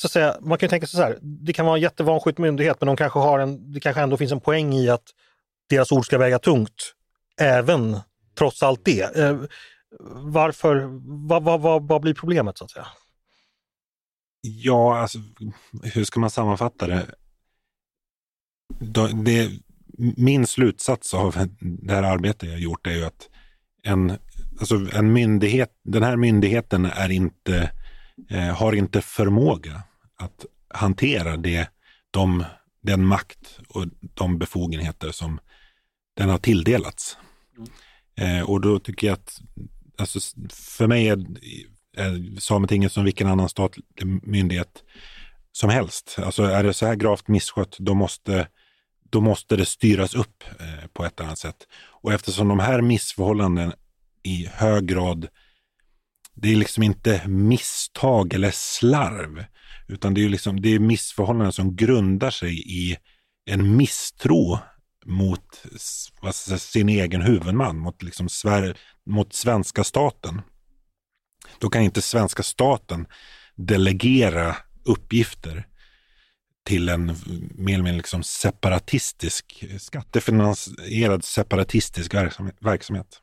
så 0.00 0.06
att 0.06 0.12
säga, 0.12 0.36
man 0.40 0.58
kan 0.58 0.68
tänka 0.68 0.86
sig 0.86 0.96
så 0.96 1.02
här, 1.02 1.18
det 1.22 1.52
kan 1.52 1.66
vara 1.66 1.76
en 1.76 1.82
jättevanskött 1.82 2.38
myndighet 2.38 2.76
men 2.80 2.86
de 2.86 2.96
kanske 2.96 3.18
har 3.18 3.38
en, 3.38 3.72
det 3.72 3.80
kanske 3.80 4.02
ändå 4.02 4.16
finns 4.16 4.32
en 4.32 4.40
poäng 4.40 4.74
i 4.74 4.88
att 4.88 5.04
deras 5.68 5.92
ord 5.92 6.06
ska 6.06 6.18
väga 6.18 6.38
tungt 6.38 6.94
även 7.40 8.00
trots 8.38 8.62
allt 8.62 8.84
det. 8.84 9.16
Eh, 9.16 9.40
varför, 10.12 10.88
vad, 11.28 11.42
vad, 11.42 11.60
vad, 11.60 11.88
vad 11.88 12.00
blir 12.00 12.14
problemet 12.14 12.58
så 12.58 12.64
att 12.64 12.70
säga? 12.70 12.86
Ja, 14.40 14.98
alltså 14.98 15.18
hur 15.82 16.04
ska 16.04 16.20
man 16.20 16.30
sammanfatta 16.30 16.86
det? 16.86 17.06
det 19.24 19.50
min 20.16 20.46
slutsats 20.46 21.14
av 21.14 21.48
det 21.60 21.92
här 21.92 22.02
arbetet 22.02 22.48
jag 22.48 22.60
gjort 22.60 22.86
är 22.86 22.94
ju 22.94 23.04
att 23.04 23.28
en, 23.82 24.18
alltså 24.60 24.74
en 24.94 25.12
myndighet, 25.12 25.70
den 25.84 26.02
här 26.02 26.16
myndigheten 26.16 26.84
är 26.84 27.10
inte, 27.10 27.70
eh, 28.30 28.56
har 28.56 28.72
inte 28.72 29.00
förmåga 29.00 29.82
att 30.20 30.46
hantera 30.68 31.36
det, 31.36 31.68
de, 32.10 32.44
den 32.82 33.04
makt 33.04 33.58
och 33.68 33.86
de 34.14 34.38
befogenheter 34.38 35.10
som 35.12 35.40
den 36.16 36.28
har 36.28 36.38
tilldelats. 36.38 37.16
Mm. 37.56 38.38
Eh, 38.38 38.50
och 38.50 38.60
då 38.60 38.78
tycker 38.78 39.06
jag 39.06 39.14
att, 39.14 39.40
alltså, 39.98 40.20
för 40.50 40.86
mig 40.86 41.08
är 41.08 42.40
Sametinget 42.40 42.92
som 42.92 43.04
vilken 43.04 43.28
annan 43.28 43.48
statlig 43.48 43.84
myndighet 44.22 44.84
som 45.52 45.70
helst. 45.70 46.16
Alltså 46.18 46.42
är 46.42 46.62
det 46.62 46.74
så 46.74 46.86
här 46.86 46.94
gravt 46.94 47.28
misskött, 47.28 47.76
då 47.78 47.94
måste, 47.94 48.48
då 49.10 49.20
måste 49.20 49.56
det 49.56 49.66
styras 49.66 50.14
upp 50.14 50.44
eh, 50.60 50.86
på 50.92 51.04
ett 51.04 51.20
annat 51.20 51.38
sätt. 51.38 51.66
Och 51.72 52.12
eftersom 52.12 52.48
de 52.48 52.58
här 52.58 52.80
missförhållanden 52.80 53.72
i 54.22 54.46
hög 54.46 54.86
grad, 54.86 55.28
det 56.34 56.52
är 56.52 56.56
liksom 56.56 56.82
inte 56.82 57.28
misstag 57.28 58.34
eller 58.34 58.50
slarv, 58.50 59.44
utan 59.92 60.14
det 60.14 60.24
är, 60.24 60.28
liksom, 60.28 60.60
det 60.60 60.68
är 60.68 60.78
missförhållanden 60.78 61.52
som 61.52 61.76
grundar 61.76 62.30
sig 62.30 62.80
i 62.82 62.96
en 63.50 63.76
misstro 63.76 64.58
mot 65.06 65.64
säga, 66.30 66.58
sin 66.58 66.88
egen 66.88 67.22
huvudman, 67.22 67.78
mot, 67.78 68.02
liksom 68.02 68.28
Sver 68.28 68.78
mot 69.06 69.32
svenska 69.32 69.84
staten. 69.84 70.42
Då 71.58 71.70
kan 71.70 71.82
inte 71.82 72.02
svenska 72.02 72.42
staten 72.42 73.06
delegera 73.56 74.56
uppgifter 74.84 75.66
till 76.64 76.88
en 76.88 77.06
mer 77.54 77.74
eller 77.74 77.84
mindre 77.84 77.96
liksom 77.96 78.22
separatistisk, 78.22 79.64
skattefinansierad 79.78 81.24
separatistisk 81.24 82.14
verksamhet. 82.60 83.22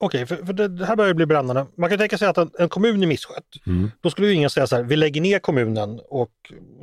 Okej, 0.00 0.26
för, 0.26 0.36
för 0.36 0.52
det, 0.52 0.68
det 0.68 0.86
här 0.86 0.96
börjar 0.96 1.14
bli 1.14 1.26
brännande. 1.26 1.66
Man 1.76 1.90
kan 1.90 1.98
tänka 1.98 2.18
sig 2.18 2.28
att 2.28 2.38
en, 2.38 2.50
en 2.58 2.68
kommun 2.68 3.02
är 3.02 3.06
misskött. 3.06 3.66
Mm. 3.66 3.90
Då 4.00 4.10
skulle 4.10 4.26
ju 4.26 4.32
ingen 4.32 4.50
säga 4.50 4.66
så 4.66 4.76
här, 4.76 4.82
vi 4.82 4.96
lägger 4.96 5.20
ner 5.20 5.38
kommunen 5.38 6.00
och 6.08 6.30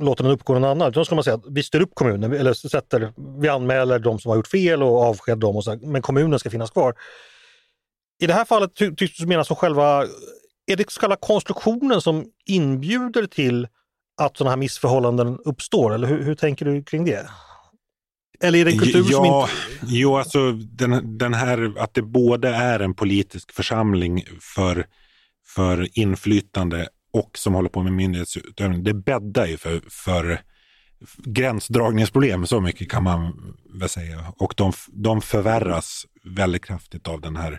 låter 0.00 0.24
den 0.24 0.32
uppgå 0.32 0.52
någon 0.52 0.64
annan. 0.64 0.92
Då 0.92 1.04
skulle 1.04 1.16
man 1.16 1.24
säga 1.24 1.36
att 1.36 1.44
vi 1.50 1.62
styr 1.62 1.80
upp 1.80 1.94
kommunen, 1.94 2.32
eller 2.32 2.52
sätter, 2.52 3.12
vi 3.40 3.48
anmäler 3.48 3.98
de 3.98 4.18
som 4.18 4.28
har 4.28 4.36
gjort 4.36 4.46
fel 4.46 4.82
och 4.82 5.02
avskedar 5.02 5.36
dem, 5.36 5.56
och 5.56 5.64
så 5.64 5.70
här, 5.70 5.78
men 5.82 6.02
kommunen 6.02 6.38
ska 6.38 6.50
finnas 6.50 6.70
kvar. 6.70 6.94
I 8.22 8.26
det 8.26 8.32
här 8.32 8.44
fallet 8.44 8.74
ty, 8.74 8.94
tycks 8.94 9.18
du 9.18 9.26
mena 9.26 9.44
som 9.44 9.56
själva, 9.56 10.06
är 10.66 10.76
det 10.76 10.92
själva 10.92 11.16
konstruktionen 11.16 12.00
som 12.00 12.24
inbjuder 12.46 13.26
till 13.26 13.68
att 14.22 14.36
sådana 14.36 14.50
här 14.50 14.56
missförhållanden 14.56 15.38
uppstår? 15.44 15.94
Eller 15.94 16.08
hur, 16.08 16.22
hur 16.22 16.34
tänker 16.34 16.64
du 16.64 16.82
kring 16.82 17.04
det? 17.04 17.28
Eller 18.40 18.58
är 18.58 18.64
det 18.64 18.70
en 18.70 18.78
kultur 18.78 19.02
som 19.02 19.24
ja, 19.24 19.42
inte... 19.42 19.94
Jo, 19.94 20.16
alltså 20.16 20.52
den, 20.52 21.18
den 21.18 21.34
här 21.34 21.74
att 21.78 21.94
det 21.94 22.02
både 22.02 22.48
är 22.48 22.80
en 22.80 22.94
politisk 22.94 23.52
församling 23.52 24.24
för, 24.40 24.86
för 25.54 25.98
inflytande 25.98 26.88
och 27.12 27.38
som 27.38 27.54
håller 27.54 27.68
på 27.68 27.82
med 27.82 27.92
myndighetsutövning, 27.92 28.84
det 28.84 28.94
bäddar 28.94 29.46
ju 29.46 29.56
för, 29.56 29.80
för 29.90 30.40
gränsdragningsproblem, 31.16 32.46
så 32.46 32.60
mycket 32.60 32.90
kan 32.90 33.02
man 33.02 33.32
väl 33.74 33.88
säga. 33.88 34.32
Och 34.38 34.54
de, 34.56 34.72
de 34.88 35.20
förvärras 35.20 36.06
väldigt 36.24 36.64
kraftigt 36.64 37.08
av 37.08 37.20
den 37.20 37.36
här 37.36 37.52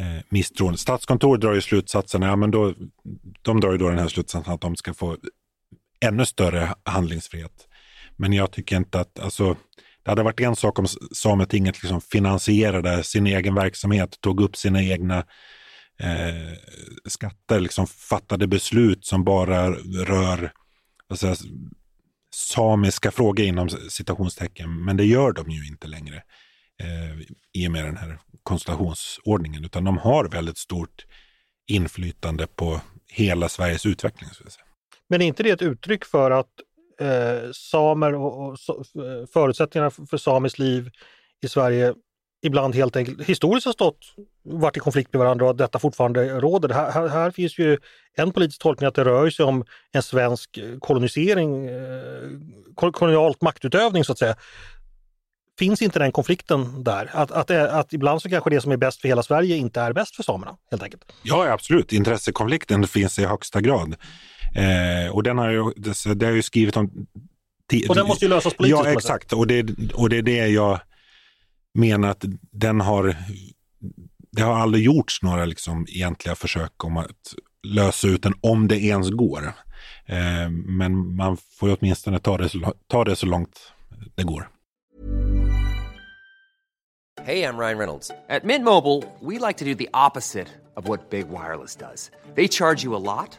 eh, 0.00 0.22
misstron. 0.28 0.78
Statskontoret 0.78 1.40
drar 1.40 1.54
ju 1.54 1.60
slutsatsen, 1.60 2.22
ja 2.22 2.36
men 2.36 2.50
då, 2.50 2.74
de 3.42 3.60
drar 3.60 3.72
ju 3.72 3.78
då 3.78 3.88
den 3.88 3.98
här 3.98 4.08
slutsatsen 4.08 4.54
att 4.54 4.60
de 4.60 4.76
ska 4.76 4.94
få 4.94 5.16
ännu 6.00 6.26
större 6.26 6.74
handlingsfrihet. 6.82 7.68
Men 8.16 8.32
jag 8.32 8.50
tycker 8.50 8.76
inte 8.76 9.00
att, 9.00 9.18
alltså, 9.18 9.56
det 10.06 10.10
hade 10.10 10.22
varit 10.22 10.40
en 10.40 10.56
sak 10.56 10.78
om 10.78 10.86
Sametinget 11.12 11.82
liksom 11.82 12.00
finansierade 12.00 13.04
sin 13.04 13.26
egen 13.26 13.54
verksamhet, 13.54 14.20
tog 14.20 14.40
upp 14.40 14.56
sina 14.56 14.82
egna 14.82 15.18
eh, 16.00 16.52
skatter, 17.08 17.60
liksom 17.60 17.86
fattade 17.86 18.46
beslut 18.46 19.06
som 19.06 19.24
bara 19.24 19.70
rör 20.04 20.52
alltså, 21.10 21.34
samiska 22.34 23.10
frågor 23.10 23.46
inom 23.46 23.68
citationstecken. 23.68 24.84
Men 24.84 24.96
det 24.96 25.04
gör 25.04 25.32
de 25.32 25.50
ju 25.50 25.66
inte 25.66 25.86
längre 25.86 26.16
eh, 26.82 27.20
i 27.52 27.68
och 27.68 27.72
med 27.72 27.84
den 27.84 27.96
här 27.96 28.18
konstellationsordningen, 28.42 29.64
utan 29.64 29.84
de 29.84 29.98
har 29.98 30.24
väldigt 30.24 30.58
stort 30.58 31.06
inflytande 31.66 32.46
på 32.46 32.80
hela 33.06 33.48
Sveriges 33.48 33.86
utveckling. 33.86 34.30
Så 34.30 34.44
att 34.44 34.52
säga. 34.52 34.66
Men 35.08 35.22
är 35.22 35.26
inte 35.26 35.42
det 35.42 35.50
ett 35.50 35.62
uttryck 35.62 36.04
för 36.04 36.30
att 36.30 36.50
eh, 37.00 37.50
samer 37.52 38.14
och, 38.14 38.46
och 38.46 38.58
so, 38.58 38.80
eh, 38.80 39.26
förutsättningarna 39.32 39.90
för, 39.90 40.06
för 40.06 40.16
samiskt 40.16 40.58
liv 40.58 40.90
i 41.42 41.48
Sverige 41.48 41.94
ibland 42.42 42.74
helt 42.74 42.96
enkelt 42.96 43.22
historiskt 43.22 43.66
har 43.66 43.72
stått 43.72 44.14
varit 44.44 44.76
i 44.76 44.80
konflikt 44.80 45.12
med 45.12 45.20
varandra 45.20 45.44
och 45.44 45.50
att 45.50 45.58
detta 45.58 45.78
fortfarande 45.78 46.40
råder. 46.40 46.68
Här, 46.68 46.90
här, 46.90 47.08
här 47.08 47.30
finns 47.30 47.58
ju 47.58 47.78
en 48.16 48.32
politisk 48.32 48.60
tolkning 48.60 48.88
att 48.88 48.94
det 48.94 49.04
rör 49.04 49.30
sig 49.30 49.44
om 49.44 49.64
en 49.92 50.02
svensk 50.02 50.58
eh, 50.58 50.78
kolonisering, 50.78 51.66
eh, 51.66 52.28
kolonialt 52.74 53.42
maktutövning 53.42 54.04
så 54.04 54.12
att 54.12 54.18
säga. 54.18 54.36
Finns 55.58 55.82
inte 55.82 55.98
den 55.98 56.12
konflikten 56.12 56.84
där? 56.84 57.10
Att, 57.12 57.30
att, 57.30 57.50
eh, 57.50 57.74
att 57.74 57.92
ibland 57.92 58.22
så 58.22 58.28
kanske 58.28 58.50
det 58.50 58.60
som 58.60 58.72
är 58.72 58.76
bäst 58.76 59.00
för 59.00 59.08
hela 59.08 59.22
Sverige 59.22 59.56
inte 59.56 59.80
är 59.80 59.92
bäst 59.92 60.16
för 60.16 60.22
samerna 60.22 60.56
helt 60.70 60.82
enkelt? 60.82 61.04
Ja, 61.22 61.52
absolut. 61.52 61.92
Intressekonflikten 61.92 62.86
finns 62.86 63.18
i 63.18 63.24
högsta 63.24 63.60
grad. 63.60 63.96
Eh, 64.54 65.10
och 65.10 65.22
den 65.22 65.38
har 65.38 65.50
jag, 65.50 65.72
det, 65.76 66.14
det 66.14 66.26
har 66.26 66.32
jag 66.32 66.36
ju 66.36 66.42
skrivit 66.42 66.76
om. 66.76 67.06
Och 67.88 67.94
den 67.94 68.06
måste 68.06 68.24
ju 68.24 68.28
lösas 68.28 68.54
politiskt. 68.54 68.84
Ja, 68.84 68.92
exakt. 68.92 69.32
Och 69.32 69.46
det, 69.46 69.66
och 69.94 70.08
det 70.08 70.18
är 70.18 70.22
det 70.22 70.46
jag 70.48 70.80
menar 71.74 72.08
att 72.08 72.24
den 72.52 72.80
har, 72.80 73.16
det 74.32 74.42
har 74.42 74.54
aldrig 74.54 74.84
gjorts 74.84 75.22
några 75.22 75.44
liksom 75.44 75.86
egentliga 75.88 76.34
försök 76.34 76.84
om 76.84 76.96
att 76.96 77.34
lösa 77.66 78.08
ut 78.08 78.22
den 78.22 78.34
om 78.40 78.68
det 78.68 78.78
ens 78.78 79.10
går. 79.10 79.52
Eh, 80.06 80.50
men 80.50 81.16
man 81.16 81.36
får 81.36 81.68
ju 81.68 81.76
åtminstone 81.80 82.18
ta 82.18 82.38
det, 82.38 82.48
så, 82.48 82.74
ta 82.86 83.04
det 83.04 83.16
så 83.16 83.26
långt 83.26 83.72
det 84.14 84.22
går. 84.22 84.48
Hej, 87.24 87.38
jag 87.38 87.58
Ryan 87.58 87.78
Reynolds. 87.78 88.10
At 88.28 88.44
Mint 88.44 88.64
Mobile, 88.64 89.02
we 89.20 89.38
like 89.38 89.58
to 89.58 89.64
do 89.64 89.74
the 89.74 89.88
opposite 89.92 90.48
of 90.76 90.88
what 90.88 91.10
Big 91.10 91.28
Wireless 91.28 91.76
does. 91.76 92.10
They 92.34 92.48
charge 92.48 92.84
you 92.84 92.94
a 92.94 92.98
lot. 92.98 93.38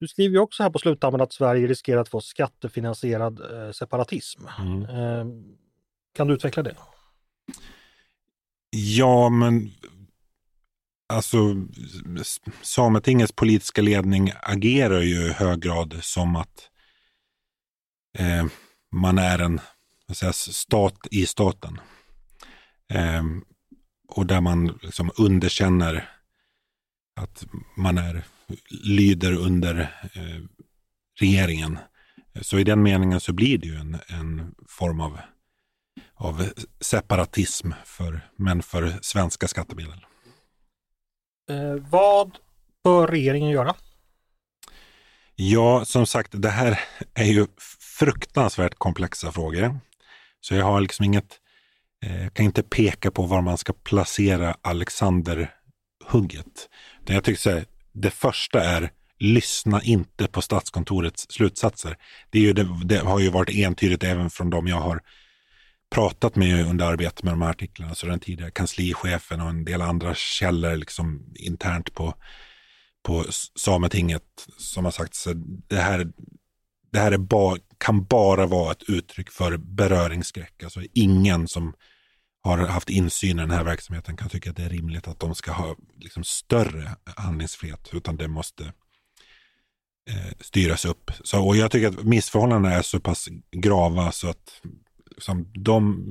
Du 0.00 0.08
skriver 0.08 0.34
ju 0.34 0.40
också 0.40 0.62
här 0.62 0.70
på 0.70 0.78
sluttampen 0.78 1.20
att 1.20 1.32
Sverige 1.32 1.66
riskerar 1.66 2.00
att 2.00 2.08
få 2.08 2.20
skattefinansierad 2.20 3.40
eh, 3.40 3.72
separatism. 3.72 4.46
Mm. 4.58 4.82
Eh, 4.82 5.26
kan 6.14 6.26
du 6.26 6.34
utveckla 6.34 6.62
det? 6.62 6.76
Ja, 8.70 9.28
men 9.28 9.70
alltså 11.08 11.36
Sametingets 12.62 13.32
politiska 13.32 13.82
ledning 13.82 14.32
agerar 14.42 15.00
ju 15.00 15.26
i 15.26 15.32
hög 15.32 15.60
grad 15.60 15.98
som 16.02 16.36
att 16.36 16.70
eh, 18.18 18.46
man 18.92 19.18
är 19.18 19.38
en 19.38 19.60
säga, 20.12 20.32
stat 20.32 21.06
i 21.10 21.26
staten. 21.26 21.80
Eh, 22.92 23.24
och 24.08 24.26
där 24.26 24.40
man 24.40 24.78
liksom 24.82 25.10
underkänner 25.18 26.10
att 27.16 27.44
man 27.76 27.98
är 27.98 28.24
lyder 28.70 29.32
under 29.32 29.80
eh, 30.14 30.42
regeringen. 31.20 31.78
Så 32.40 32.58
i 32.58 32.64
den 32.64 32.82
meningen 32.82 33.20
så 33.20 33.32
blir 33.32 33.58
det 33.58 33.66
ju 33.66 33.74
en, 33.74 33.98
en 34.08 34.54
form 34.68 35.00
av, 35.00 35.18
av 36.14 36.48
separatism, 36.80 37.72
för, 37.84 38.20
men 38.36 38.62
för 38.62 38.98
svenska 39.02 39.48
skattemedel. 39.48 40.06
Eh, 41.50 41.74
vad 41.90 42.38
bör 42.84 43.06
regeringen 43.06 43.50
göra? 43.50 43.74
Ja, 45.34 45.84
som 45.84 46.06
sagt, 46.06 46.30
det 46.32 46.50
här 46.50 46.80
är 47.14 47.24
ju 47.24 47.46
fruktansvärt 47.98 48.74
komplexa 48.74 49.32
frågor. 49.32 49.80
Så 50.40 50.54
jag 50.54 50.64
har 50.64 50.80
liksom 50.80 51.04
inget, 51.04 51.38
eh, 52.06 52.28
kan 52.28 52.46
inte 52.46 52.62
peka 52.62 53.10
på 53.10 53.22
var 53.22 53.42
man 53.42 53.58
ska 53.58 53.72
placera 53.72 54.56
Alexander-hugget. 54.62 56.68
Jag 57.06 57.24
tycker 57.24 57.40
så 57.40 57.50
här, 57.50 57.64
det 57.92 58.10
första 58.10 58.64
är 58.64 58.90
lyssna 59.18 59.82
inte 59.82 60.26
på 60.26 60.42
Statskontorets 60.42 61.26
slutsatser. 61.30 61.96
Det, 62.30 62.38
är 62.38 62.42
ju 62.42 62.52
det, 62.52 62.68
det, 62.84 62.98
har 62.98 63.18
ju 63.18 63.30
varit 63.30 63.50
entydigt 63.50 64.04
även 64.04 64.30
från 64.30 64.50
de 64.50 64.66
jag 64.66 64.80
har 64.80 65.00
pratat 65.94 66.36
med 66.36 66.66
under 66.66 66.86
arbetet 66.86 67.22
med 67.22 67.32
de 67.32 67.42
här 67.42 67.50
artiklarna. 67.50 67.94
Så 67.94 68.06
den 68.06 68.20
tidigare 68.20 68.50
kanslichefen 68.50 69.40
och 69.40 69.48
en 69.48 69.64
del 69.64 69.82
andra 69.82 70.14
källor 70.14 70.76
liksom 70.76 71.32
internt 71.34 71.94
på, 71.94 72.14
på 73.02 73.24
Sametinget 73.58 74.22
som 74.58 74.84
har 74.84 74.92
sagt 74.92 75.26
att 75.26 75.36
det 75.68 75.80
här, 75.80 76.06
det 76.92 76.98
här 76.98 77.12
är 77.12 77.18
ba, 77.18 77.56
kan 77.78 78.04
bara 78.04 78.46
vara 78.46 78.72
ett 78.72 78.88
uttryck 78.88 79.30
för 79.30 79.56
beröringsskräck. 79.56 80.62
Alltså 80.62 80.80
ingen 80.94 81.48
som 81.48 81.74
har 82.42 82.58
haft 82.58 82.90
insyn 82.90 83.38
i 83.38 83.40
den 83.40 83.50
här 83.50 83.64
verksamheten 83.64 84.16
kan 84.16 84.28
tycka 84.28 84.50
att 84.50 84.56
det 84.56 84.64
är 84.64 84.68
rimligt 84.68 85.08
att 85.08 85.20
de 85.20 85.34
ska 85.34 85.52
ha 85.52 85.76
liksom, 85.98 86.24
större 86.24 86.96
handlingsfrihet, 87.16 87.88
utan 87.92 88.16
det 88.16 88.28
måste 88.28 88.64
eh, 90.10 90.32
styras 90.40 90.84
upp. 90.84 91.10
Så, 91.24 91.46
och 91.46 91.56
jag 91.56 91.70
tycker 91.70 91.88
att 91.88 92.04
missförhållandena 92.04 92.74
är 92.74 92.82
så 92.82 93.00
pass 93.00 93.28
grava 93.52 94.12
så 94.12 94.28
att 94.28 94.60
liksom, 95.16 95.52
de 95.54 96.04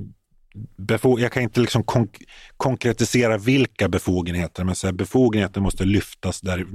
jag 1.18 1.32
kan 1.32 1.42
inte 1.42 1.60
liksom 1.60 1.84
konk 1.84 2.22
konkretisera 2.56 3.38
vilka 3.38 3.88
befogenheter, 3.88 4.64
men 4.64 4.74
så 4.74 4.86
här, 4.86 4.92
befogenheter 4.92 5.60
måste 5.60 5.84
lyftas 5.84 6.40
där. 6.40 6.66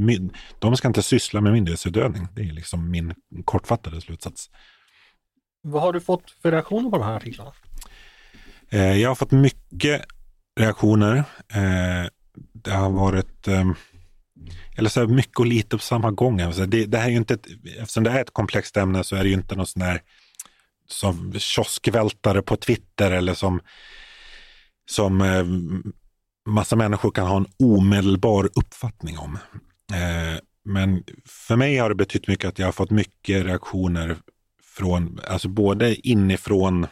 De 0.59 0.77
ska 0.77 0.87
inte 0.87 1.03
syssla 1.03 1.41
med 1.41 1.53
myndighetsutövning. 1.53 2.27
Det 2.35 2.41
är 2.41 2.53
liksom 2.53 2.91
min 2.91 3.13
kortfattade 3.45 4.01
slutsats. 4.01 4.49
Vad 5.61 5.81
har 5.81 5.93
du 5.93 6.01
fått 6.01 6.31
för 6.31 6.51
reaktioner 6.51 6.89
på 6.89 6.97
de 6.97 7.03
här 7.03 7.15
artiklarna? 7.15 7.51
Eh, 8.75 8.97
jag 8.97 9.09
har 9.09 9.15
fått 9.15 9.31
mycket 9.31 10.01
reaktioner. 10.59 11.15
Eh, 11.53 12.09
det 12.53 12.71
har 12.71 12.89
varit 12.89 13.47
eh, 13.47 13.71
eller 14.77 14.89
så 14.89 15.07
mycket 15.07 15.39
och 15.39 15.45
lite 15.45 15.77
på 15.77 15.83
samma 15.83 16.11
gång. 16.11 16.41
Alltså 16.41 16.65
det, 16.65 16.85
det 16.85 16.97
här 16.97 17.05
är 17.05 17.11
ju 17.11 17.17
inte 17.17 17.33
ett, 17.33 17.47
eftersom 17.79 18.03
det 18.03 18.09
är 18.09 18.21
ett 18.21 18.33
komplext 18.33 18.77
ämne 18.77 19.03
så 19.03 19.15
är 19.15 19.23
det 19.23 19.29
ju 19.29 19.35
inte 19.35 19.55
någon 19.55 19.67
sån 19.67 19.81
här 19.81 20.01
som 20.87 21.33
kioskvältare 21.37 22.41
på 22.41 22.55
Twitter 22.55 23.11
eller 23.11 23.33
som, 23.33 23.61
som 24.89 25.21
ehm, 25.21 25.93
massa 26.47 26.75
människor 26.75 27.11
kan 27.11 27.27
ha 27.27 27.37
en 27.37 27.47
omedelbar 27.59 28.49
uppfattning 28.55 29.17
om. 29.17 29.37
Eh, 29.93 30.39
men 30.65 31.03
för 31.25 31.55
mig 31.55 31.77
har 31.77 31.89
det 31.89 31.95
betytt 31.95 32.27
mycket 32.27 32.49
att 32.49 32.59
jag 32.59 32.67
har 32.67 32.71
fått 32.71 32.91
mycket 32.91 33.45
reaktioner 33.45 34.17
från, 34.63 35.19
alltså 35.27 35.47
både 35.47 36.07
inifrån, 36.07 36.83
eh, 36.83 36.89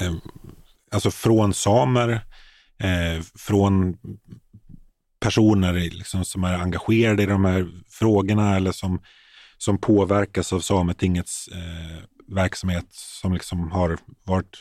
Eh, 0.00 0.14
alltså 0.90 1.10
från 1.10 1.54
samer, 1.54 2.10
eh, 2.78 3.22
från 3.36 3.96
personer 5.20 5.72
liksom 5.72 6.24
som 6.24 6.44
är 6.44 6.58
engagerade 6.58 7.22
i 7.22 7.26
de 7.26 7.44
här 7.44 7.68
frågorna 7.90 8.56
eller 8.56 8.72
som, 8.72 9.02
som 9.58 9.78
påverkas 9.78 10.52
av 10.52 10.60
Sametingets 10.60 11.48
eh, 11.48 12.04
verksamhet 12.34 12.86
som 12.90 13.32
liksom 13.32 13.70
har 13.70 13.98
varit 14.24 14.56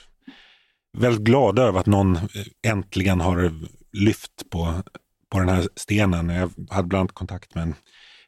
väldigt 0.98 1.24
glada 1.24 1.62
över 1.62 1.80
att 1.80 1.86
någon 1.86 2.16
eh, 2.16 2.22
äntligen 2.68 3.22
har 3.22 3.54
lyft 3.92 4.50
på, 4.50 4.84
på 5.30 5.40
den 5.40 5.50
här 5.50 5.68
stenen. 5.76 6.30
Jag 6.30 6.52
hade 6.70 6.88
bland 6.88 7.00
annat 7.02 7.12
kontakt 7.12 7.56
med 7.56 7.62
en, 7.62 7.76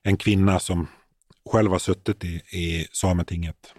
en 0.04 0.18
kvinna 0.18 0.60
som 0.60 0.88
själv 1.50 1.72
har 1.72 1.80
suttit 1.80 2.24
i, 2.24 2.42
i 2.58 2.88
Sametinget 2.92 3.74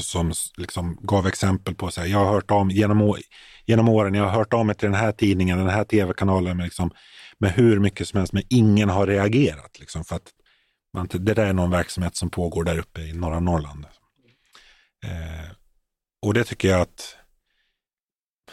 som 0.00 0.32
liksom 0.56 0.98
gav 1.02 1.26
exempel 1.26 1.74
på, 1.74 1.90
så 1.90 2.00
här, 2.00 2.08
jag 2.08 2.18
har 2.18 2.32
hört 2.32 2.50
om 2.50 2.70
genom, 2.70 3.16
genom 3.64 3.88
åren, 3.88 4.14
jag 4.14 4.24
har 4.24 4.30
hört 4.30 4.52
om 4.52 4.66
mig 4.66 4.76
till 4.76 4.86
den 4.86 5.00
här 5.00 5.12
tidningen, 5.12 5.58
den 5.58 5.68
här 5.68 5.84
tv-kanalen 5.84 6.56
med, 6.56 6.64
liksom, 6.64 6.90
med 7.38 7.50
hur 7.50 7.80
mycket 7.80 8.08
som 8.08 8.18
helst, 8.18 8.32
men 8.32 8.42
ingen 8.48 8.88
har 8.88 9.06
reagerat. 9.06 9.80
Liksom, 9.80 10.04
för 10.04 10.16
att 10.16 10.32
man, 10.94 11.08
det 11.10 11.34
där 11.34 11.46
är 11.46 11.52
någon 11.52 11.70
verksamhet 11.70 12.16
som 12.16 12.30
pågår 12.30 12.64
där 12.64 12.78
uppe 12.78 13.00
i 13.00 13.12
norra 13.12 13.40
Norrland. 13.40 13.86
Eh, 15.04 15.50
och 16.22 16.34
det 16.34 16.44
tycker 16.44 16.68
jag 16.68 16.80
att 16.80 17.16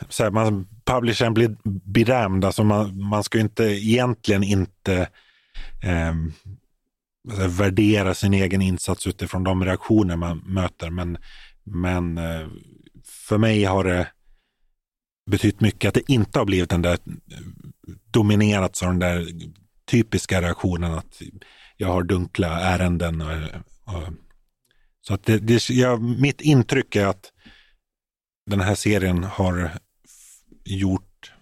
så 0.09 0.23
här, 0.23 0.31
man, 0.31 0.67
publishern 0.85 1.33
blir 1.33 1.57
berämd, 1.85 2.45
alltså 2.45 2.63
man, 2.63 3.03
man 3.03 3.23
ska 3.23 3.39
inte 3.39 3.63
egentligen 3.63 4.43
inte 4.43 5.09
eh, 5.83 6.13
här, 7.29 7.47
värdera 7.47 8.13
sin 8.13 8.33
egen 8.33 8.61
insats 8.61 9.07
utifrån 9.07 9.43
de 9.43 9.65
reaktioner 9.65 10.15
man 10.15 10.37
möter. 10.37 10.89
Men, 10.89 11.17
men 11.63 12.17
eh, 12.17 12.47
för 13.03 13.37
mig 13.37 13.63
har 13.63 13.83
det 13.83 14.07
betytt 15.31 15.61
mycket 15.61 15.87
att 15.87 15.93
det 15.93 16.11
inte 16.11 16.39
har 16.39 16.45
blivit 16.45 16.69
den 16.69 16.81
där 16.81 16.93
eh, 16.93 17.37
dominerats 18.11 18.83
av 18.83 18.89
den 18.89 18.99
där 18.99 19.27
typiska 19.85 20.41
reaktionen 20.41 20.93
att 20.93 21.21
jag 21.77 21.87
har 21.87 22.03
dunkla 22.03 22.59
ärenden. 22.59 23.21
Och, 23.21 23.37
och, 23.95 24.03
så 25.01 25.13
att 25.13 25.23
det, 25.23 25.37
det, 25.37 25.69
jag, 25.69 26.01
mitt 26.01 26.41
intryck 26.41 26.95
är 26.95 27.05
att 27.05 27.31
den 28.45 28.61
här 28.61 28.75
serien 28.75 29.23
har 29.23 29.71
gjort, 30.63 31.33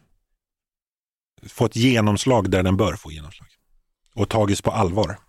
fått 1.47 1.75
genomslag 1.75 2.51
där 2.51 2.63
den 2.63 2.77
bör 2.77 2.93
få 2.93 3.11
genomslag 3.11 3.49
och 4.15 4.29
tagits 4.29 4.61
på 4.61 4.71
allvar. 4.71 5.28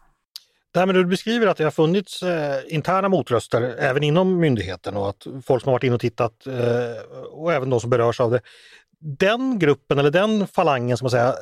Det 0.73 0.79
här 0.79 0.87
med 0.87 0.95
du 0.95 1.05
beskriver 1.05 1.47
att 1.47 1.57
det 1.57 1.65
har 1.65 1.71
funnits 1.71 2.23
eh, 2.23 2.61
interna 2.69 3.09
motröster 3.09 3.63
även 3.63 4.03
inom 4.03 4.39
myndigheten 4.39 4.97
och 4.97 5.09
att 5.09 5.27
folk 5.45 5.63
som 5.63 5.69
har 5.69 5.73
varit 5.73 5.85
inne 5.85 5.95
och 5.95 6.01
tittat 6.01 6.47
eh, 6.47 7.03
och 7.31 7.53
även 7.53 7.71
de 7.71 7.81
som 7.81 7.91
berörs 7.91 8.21
av 8.21 8.31
det. 8.31 8.41
Den 8.99 9.59
gruppen 9.59 9.99
eller 9.99 10.11
den 10.11 10.47
falangen, 10.47 10.97
som 10.97 11.05
man 11.05 11.11
säger, 11.11 11.29
eh, 11.29 11.35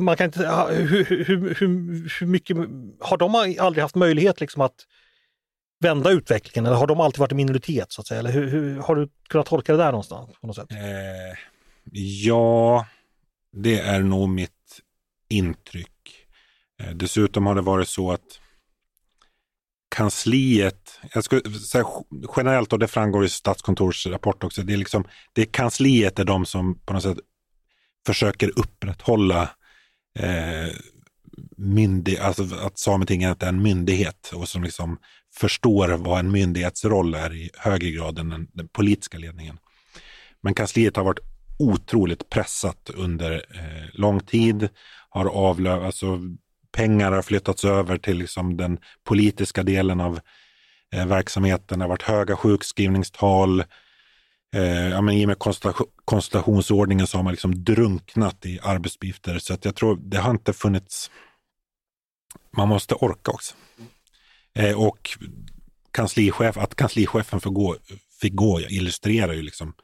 man 0.00 0.16
kan 0.16 0.24
inte, 0.24 0.66
hur, 0.70 1.04
hur, 1.04 1.24
hur, 1.54 2.18
hur 2.20 2.26
mycket, 2.26 2.56
har 3.00 3.16
de 3.16 3.34
aldrig 3.34 3.82
haft 3.82 3.94
möjlighet 3.94 4.40
liksom 4.40 4.62
att 4.62 4.86
vända 5.80 6.10
utvecklingen 6.10 6.66
eller 6.66 6.76
har 6.76 6.86
de 6.86 7.00
alltid 7.00 7.18
varit 7.18 7.32
i 7.32 7.34
minoritet? 7.34 7.92
så 7.92 8.00
att 8.00 8.06
säga? 8.06 8.18
Eller 8.20 8.32
hur, 8.32 8.48
hur 8.48 8.80
har 8.80 8.96
du 8.96 9.08
kunnat 9.28 9.46
tolka 9.46 9.72
det 9.72 9.78
där 9.78 9.90
någonstans? 9.90 10.30
På 10.40 10.46
något 10.46 10.56
sätt? 10.56 10.72
Eh, 10.72 11.38
ja, 12.24 12.86
det 13.52 13.80
är 13.80 14.00
nog 14.00 14.28
mitt 14.28 14.80
intryck. 15.28 16.21
Eh, 16.82 16.90
dessutom 16.94 17.46
har 17.46 17.54
det 17.54 17.60
varit 17.60 17.88
så 17.88 18.12
att 18.12 18.40
kansliet, 19.94 21.00
jag 21.14 21.24
skulle 21.24 21.50
säga 21.50 21.84
generellt 22.36 22.72
och 22.72 22.78
det 22.78 22.88
framgår 22.88 23.24
i 23.24 23.28
Statskontors 23.28 24.06
rapport 24.06 24.44
också, 24.44 24.62
det 24.62 24.72
är 24.72 24.76
liksom, 24.76 25.04
det 25.32 25.42
är 25.42 25.46
kansliet 25.46 26.18
är 26.18 26.24
de 26.24 26.46
som 26.46 26.78
på 26.78 26.92
något 26.92 27.02
sätt 27.02 27.18
försöker 28.06 28.58
upprätthålla 28.58 29.50
eh, 30.18 30.74
myndig, 31.56 32.18
alltså 32.18 32.42
att 32.42 32.78
Sametinget 32.78 33.42
är 33.42 33.48
en 33.48 33.62
myndighet 33.62 34.32
och 34.34 34.48
som 34.48 34.62
liksom 34.62 34.98
förstår 35.34 35.88
vad 35.88 36.18
en 36.18 36.30
myndighetsroll 36.30 37.14
är 37.14 37.34
i 37.34 37.50
högre 37.58 37.90
grad 37.90 38.18
än 38.18 38.28
den, 38.28 38.48
den 38.52 38.68
politiska 38.68 39.18
ledningen. 39.18 39.58
Men 40.40 40.54
kansliet 40.54 40.96
har 40.96 41.04
varit 41.04 41.20
otroligt 41.58 42.30
pressat 42.30 42.90
under 42.94 43.32
eh, 43.32 43.88
lång 43.92 44.20
tid, 44.20 44.68
har 45.08 45.26
avlövat, 45.26 45.84
alltså 45.84 46.20
pengar 46.72 47.12
har 47.12 47.22
flyttats 47.22 47.64
över 47.64 47.98
till 47.98 48.18
liksom 48.18 48.56
den 48.56 48.78
politiska 49.04 49.62
delen 49.62 50.00
av 50.00 50.20
eh, 50.94 51.06
verksamheten. 51.06 51.78
Det 51.78 51.84
har 51.84 51.88
varit 51.88 52.02
höga 52.02 52.36
sjukskrivningstal. 52.36 53.60
Eh, 54.54 54.88
ja, 54.88 55.00
men 55.00 55.14
I 55.14 55.24
och 55.24 55.28
med 55.28 55.38
konstellationsordningen 56.04 57.06
så 57.06 57.18
har 57.18 57.22
man 57.22 57.32
liksom 57.32 57.64
drunknat 57.64 58.46
i 58.46 58.60
arbetsuppgifter. 58.62 59.38
Så 59.38 59.54
att 59.54 59.64
jag 59.64 59.76
tror 59.76 59.98
det 60.02 60.18
har 60.18 60.30
inte 60.30 60.52
funnits... 60.52 61.10
Man 62.56 62.68
måste 62.68 62.94
orka 62.94 63.30
också. 63.30 63.54
Eh, 64.54 64.80
och 64.80 65.18
kanslichef, 65.90 66.56
att 66.56 66.74
kanslichefen 66.74 67.40
får 67.40 67.50
gå, 67.50 67.76
fick 68.20 68.34
gå 68.34 68.60
illustrerar 68.60 69.32
ju 69.32 69.42
liksom 69.42 69.74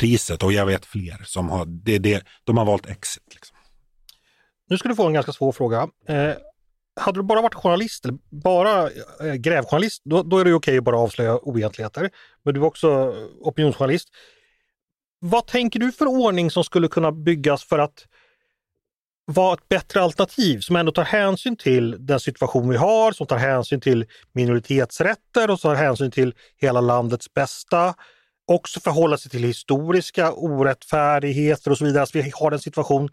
priset 0.00 0.42
och 0.42 0.52
jag 0.52 0.66
vet 0.66 0.86
fler 0.86 1.22
som 1.24 1.48
har, 1.48 1.66
det, 1.66 1.98
det, 1.98 2.26
de 2.44 2.56
har 2.56 2.64
valt 2.64 2.86
exit. 2.86 3.34
Liksom. 3.34 3.53
Nu 4.70 4.78
ska 4.78 4.88
du 4.88 4.94
få 4.94 5.06
en 5.06 5.12
ganska 5.12 5.32
svår 5.32 5.52
fråga. 5.52 5.88
Eh, 6.08 6.32
hade 7.00 7.18
du 7.18 7.22
bara 7.22 7.42
varit 7.42 7.54
journalist, 7.54 8.04
eller 8.04 8.18
bara 8.30 8.82
eh, 9.20 9.34
grävjournalist, 9.34 10.02
då, 10.04 10.22
då 10.22 10.38
är 10.38 10.44
det 10.44 10.52
okej 10.52 10.56
okay 10.56 10.78
att 10.78 10.84
bara 10.84 10.98
avslöja 10.98 11.38
oegentligheter. 11.38 12.10
Men 12.42 12.54
du 12.54 12.60
är 12.60 12.64
också 12.64 13.14
opinionsjournalist. 13.40 14.08
Vad 15.18 15.46
tänker 15.46 15.80
du 15.80 15.92
för 15.92 16.06
ordning 16.06 16.50
som 16.50 16.64
skulle 16.64 16.88
kunna 16.88 17.12
byggas 17.12 17.64
för 17.64 17.78
att 17.78 18.06
vara 19.26 19.54
ett 19.54 19.68
bättre 19.68 20.02
alternativ 20.02 20.60
som 20.60 20.76
ändå 20.76 20.92
tar 20.92 21.04
hänsyn 21.04 21.56
till 21.56 22.06
den 22.06 22.20
situation 22.20 22.68
vi 22.68 22.76
har, 22.76 23.12
som 23.12 23.26
tar 23.26 23.36
hänsyn 23.36 23.80
till 23.80 24.06
minoritetsrätter 24.32 25.50
och 25.50 25.60
som 25.60 25.70
tar 25.70 25.82
hänsyn 25.82 26.10
till 26.10 26.34
hela 26.56 26.80
landets 26.80 27.34
bästa. 27.34 27.94
Också 28.46 28.80
förhålla 28.80 29.16
sig 29.16 29.30
till 29.30 29.44
historiska 29.44 30.32
orättfärdigheter 30.32 31.70
och 31.70 31.78
så 31.78 31.84
vidare. 31.84 32.06
Så 32.06 32.18
vi 32.18 32.32
har 32.34 32.52
en 32.52 32.58
situation 32.58 33.08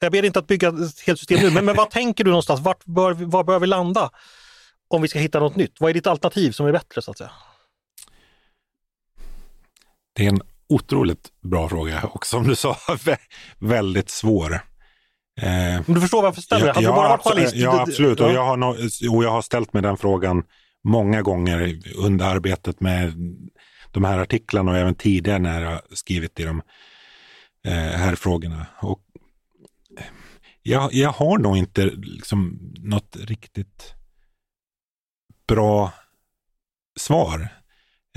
jag 0.00 0.12
ber 0.12 0.24
inte 0.24 0.38
att 0.38 0.46
bygga 0.46 0.68
ett 0.68 1.00
helt 1.06 1.18
system 1.18 1.40
nu, 1.40 1.50
men, 1.50 1.64
men 1.64 1.76
vad 1.76 1.90
tänker 2.00 2.24
du 2.24 2.30
någonstans? 2.30 2.60
Vart 2.60 2.84
bör, 2.84 3.12
var 3.12 3.44
bör 3.44 3.58
vi 3.58 3.66
landa? 3.66 4.10
Om 4.88 5.02
vi 5.02 5.08
ska 5.08 5.18
hitta 5.18 5.40
något 5.40 5.56
nytt. 5.56 5.80
Vad 5.80 5.90
är 5.90 5.94
ditt 5.94 6.06
alternativ 6.06 6.52
som 6.52 6.66
är 6.66 6.72
bättre 6.72 7.02
så 7.02 7.10
att 7.10 7.18
säga? 7.18 7.30
Det 10.12 10.24
är 10.24 10.28
en 10.28 10.40
otroligt 10.68 11.28
bra 11.42 11.68
fråga 11.68 12.02
och 12.02 12.26
som 12.26 12.48
du 12.48 12.56
sa, 12.56 12.76
väldigt 13.58 14.10
svår. 14.10 14.54
Eh, 15.40 15.82
du 15.86 16.00
förstår 16.00 16.22
varför 16.22 16.36
jag 16.36 16.44
ställer 16.44 16.66
den? 16.66 16.74
Hade 16.74 16.86
ja, 16.86 16.90
du 16.90 16.96
bara 16.96 17.08
varit 17.08 17.22
journalist? 17.22 17.54
Ja, 17.54 17.80
absolut. 17.80 18.20
Och 18.20 18.32
jag, 18.32 18.44
har 18.44 18.68
och 19.10 19.24
jag 19.24 19.30
har 19.30 19.42
ställt 19.42 19.72
mig 19.72 19.82
den 19.82 19.96
frågan 19.96 20.42
många 20.84 21.22
gånger 21.22 21.78
under 21.96 22.24
arbetet 22.24 22.80
med 22.80 23.14
de 23.92 24.04
här 24.04 24.18
artiklarna 24.18 24.70
och 24.70 24.76
även 24.76 24.94
tidigare 24.94 25.38
när 25.38 25.62
jag 25.62 25.80
skrivit 25.92 26.40
i 26.40 26.44
de 26.44 26.62
eh, 27.66 27.72
här 27.72 28.14
frågorna. 28.14 28.66
Och 28.78 29.00
jag, 30.62 30.92
jag 30.92 31.10
har 31.10 31.38
nog 31.38 31.56
inte 31.56 31.84
liksom 31.86 32.58
något 32.78 33.16
riktigt 33.16 33.94
bra 35.46 35.92
svar. 37.00 37.48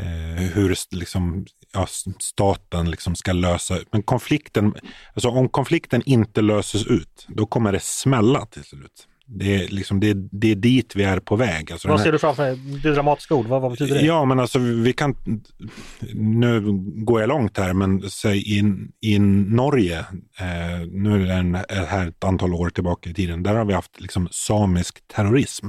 Eh, 0.01 0.43
hur 0.43 0.75
liksom, 0.95 1.45
ja, 1.73 1.87
staten 2.19 2.91
liksom 2.91 3.15
ska 3.15 3.33
lösa, 3.33 3.79
men 3.91 4.03
konflikten, 4.03 4.73
alltså 5.13 5.29
om 5.29 5.49
konflikten 5.49 6.01
inte 6.05 6.41
löses 6.41 6.85
ut, 6.85 7.25
då 7.27 7.45
kommer 7.45 7.71
det 7.71 7.83
smälla 7.83 8.45
till 8.45 8.63
slut. 8.63 9.07
Det 9.25 9.55
är, 9.55 9.67
liksom, 9.67 9.99
det, 9.99 10.13
det 10.31 10.51
är 10.51 10.55
dit 10.55 10.95
vi 10.95 11.03
är 11.03 11.19
på 11.19 11.35
väg. 11.35 11.71
Alltså 11.71 11.87
vad 11.87 12.01
ser 12.01 12.11
du 12.11 12.19
framför 12.19 12.43
dig? 12.43 12.55
Det 12.83 12.89
är 12.89 12.93
dramatiska 12.93 13.35
ord, 13.35 13.45
vad, 13.45 13.61
vad 13.61 13.71
betyder 13.71 13.95
det? 13.95 14.05
Ja, 14.05 14.25
men 14.25 14.39
alltså 14.39 14.59
vi 14.59 14.93
kan, 14.93 15.15
nu 16.13 16.61
går 17.05 17.21
jag 17.21 17.27
långt 17.27 17.57
här, 17.57 17.73
men 17.73 18.09
säg 18.09 18.37
i, 18.37 18.63
i 19.01 19.19
Norge, 19.19 19.99
eh, 20.39 20.87
nu 20.91 21.23
är 21.23 21.27
det 21.27 21.33
en, 21.33 21.55
här 21.87 22.07
ett 22.07 22.23
antal 22.23 22.53
år 22.53 22.69
tillbaka 22.69 23.09
i 23.09 23.13
tiden, 23.13 23.43
där 23.43 23.55
har 23.55 23.65
vi 23.65 23.73
haft 23.73 24.01
liksom 24.01 24.27
samisk 24.31 25.07
terrorism. 25.07 25.67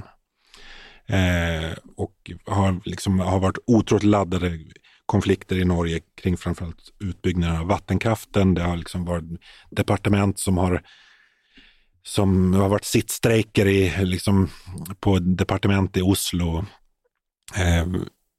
Eh, 1.07 1.79
och 1.97 2.31
har, 2.47 2.81
liksom, 2.85 3.21
har 3.21 3.41
varit 3.41 3.59
otroligt 3.67 4.05
laddade 4.05 4.59
konflikter 5.07 5.57
i 5.57 5.65
Norge 5.65 6.01
kring 6.23 6.37
framförallt 6.37 6.93
utbyggnaden 7.01 7.57
av 7.57 7.67
vattenkraften. 7.67 8.55
Det 8.55 8.63
har 8.63 8.77
liksom 8.77 9.05
varit 9.05 9.25
departement 9.71 10.39
som 10.39 10.59
har 10.59 10.83
som 12.07 12.55
har 12.55 12.69
varit 12.69 12.85
sittstrejker 12.85 13.67
i, 13.67 14.05
liksom, 14.05 14.49
på 15.01 15.19
departement 15.19 15.97
i 15.97 16.03
Oslo. 16.03 16.65
Eh, 17.57 17.87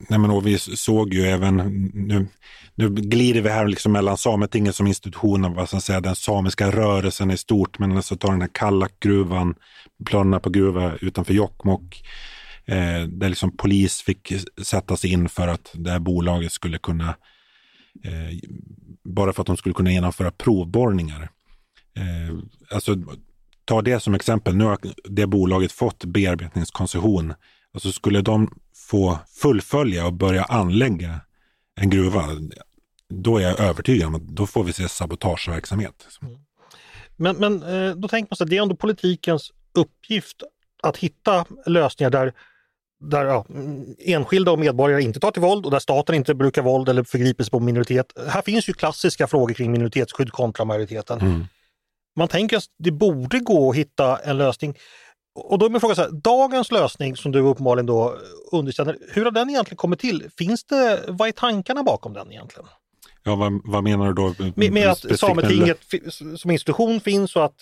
Nej, 0.09 0.19
men 0.19 0.43
vi 0.43 0.57
såg 0.59 1.13
ju 1.13 1.21
även, 1.21 1.55
nu, 1.93 2.27
nu 2.75 2.89
glider 2.89 3.41
vi 3.41 3.49
här 3.49 3.67
liksom 3.67 3.91
mellan 3.91 4.17
Sametinget 4.17 4.75
som 4.75 4.87
institution 4.87 5.45
och 5.45 5.55
vad 5.55 5.67
ska 5.67 5.79
säga, 5.79 6.01
den 6.01 6.15
samiska 6.15 6.71
rörelsen 6.71 7.31
i 7.31 7.37
stort, 7.37 7.79
men 7.79 7.97
alltså 7.97 8.15
ta 8.15 8.31
den 8.31 8.41
här 8.41 8.49
Kallakgruvan, 8.53 9.55
planerna 10.05 10.39
på 10.39 10.49
gruva 10.49 10.95
utanför 11.01 11.33
Jokkmokk, 11.33 12.03
eh, 12.65 13.01
där 13.07 13.29
liksom 13.29 13.57
polis 13.57 14.01
fick 14.01 14.33
sättas 14.63 15.05
in 15.05 15.29
för 15.29 15.47
att 15.47 15.71
det 15.73 15.91
här 15.91 15.99
bolaget 15.99 16.51
skulle 16.51 16.77
kunna, 16.77 17.09
eh, 18.03 18.37
bara 19.03 19.33
för 19.33 19.41
att 19.41 19.47
de 19.47 19.57
skulle 19.57 19.75
kunna 19.75 19.91
genomföra 19.91 20.31
provborrningar. 20.31 21.29
Eh, 21.97 22.35
alltså, 22.71 22.95
ta 23.65 23.81
det 23.81 23.99
som 23.99 24.15
exempel, 24.15 24.55
nu 24.55 24.63
har 24.63 24.77
det 25.03 25.27
bolaget 25.27 25.71
fått 25.71 26.05
bearbetningskoncession. 26.05 27.33
Alltså 27.73 27.91
skulle 27.91 28.21
de 28.21 28.59
få 28.89 29.19
fullfölja 29.27 30.05
och 30.05 30.13
börja 30.13 30.43
anlägga 30.43 31.19
en 31.75 31.89
gruva, 31.89 32.23
då 33.09 33.37
är 33.37 33.41
jag 33.41 33.59
övertygad 33.59 34.07
om 34.07 34.15
att 34.15 34.27
då 34.27 34.47
får 34.47 34.63
vi 34.63 34.73
se 34.73 34.89
sabotageverksamhet. 34.89 36.07
Mm. 36.21 36.35
Men, 37.15 37.35
men 37.35 37.63
eh, 37.63 37.95
då 37.95 38.07
tänker 38.07 38.31
man 38.31 38.37
sig 38.37 38.47
det 38.47 38.57
är 38.57 38.61
ändå 38.61 38.75
politikens 38.75 39.51
uppgift 39.73 40.43
att 40.83 40.97
hitta 40.97 41.45
lösningar 41.65 42.09
där, 42.09 42.33
där 42.99 43.25
ja, 43.25 43.45
enskilda 43.99 44.51
och 44.51 44.59
medborgare 44.59 45.01
inte 45.01 45.19
tar 45.19 45.31
till 45.31 45.41
våld 45.41 45.65
och 45.65 45.71
där 45.71 45.79
staten 45.79 46.15
inte 46.15 46.35
brukar 46.35 46.61
våld 46.61 46.89
eller 46.89 47.03
förgriper 47.03 47.43
sig 47.43 47.51
på 47.51 47.59
minoritet. 47.59 48.13
Här 48.27 48.41
finns 48.41 48.69
ju 48.69 48.73
klassiska 48.73 49.27
frågor 49.27 49.53
kring 49.53 49.71
minoritetsskydd 49.71 50.31
kontra 50.31 50.65
majoriteten. 50.65 51.19
Mm. 51.21 51.47
Man 52.15 52.27
tänker 52.27 52.57
att 52.57 52.63
det 52.79 52.91
borde 52.91 53.39
gå 53.39 53.69
att 53.69 53.75
hitta 53.75 54.17
en 54.17 54.37
lösning. 54.37 54.75
Och 55.35 55.59
då 55.59 55.65
är 55.65 55.69
min 55.69 55.81
fråga 55.81 55.95
så 55.95 56.01
här, 56.01 56.11
dagens 56.11 56.71
lösning 56.71 57.15
som 57.15 57.31
du 57.31 57.39
uppenbarligen 57.39 57.85
då 57.85 58.17
underkänner, 58.51 58.97
hur 59.11 59.25
har 59.25 59.31
den 59.31 59.49
egentligen 59.49 59.77
kommit 59.77 59.99
till? 59.99 60.29
Finns 60.37 60.63
det, 60.63 61.03
vad 61.07 61.27
är 61.27 61.31
tankarna 61.31 61.83
bakom 61.83 62.13
den 62.13 62.31
egentligen? 62.31 62.65
Ja, 63.23 63.35
vad, 63.35 63.61
vad 63.63 63.83
menar 63.83 64.07
du 64.07 64.13
då? 64.13 64.51
Med, 64.55 64.71
med 64.71 64.87
att 64.87 65.19
Sametinget 65.19 65.79
som 66.37 66.51
institution 66.51 66.99
finns 66.99 67.35
och 67.35 67.45
att 67.45 67.55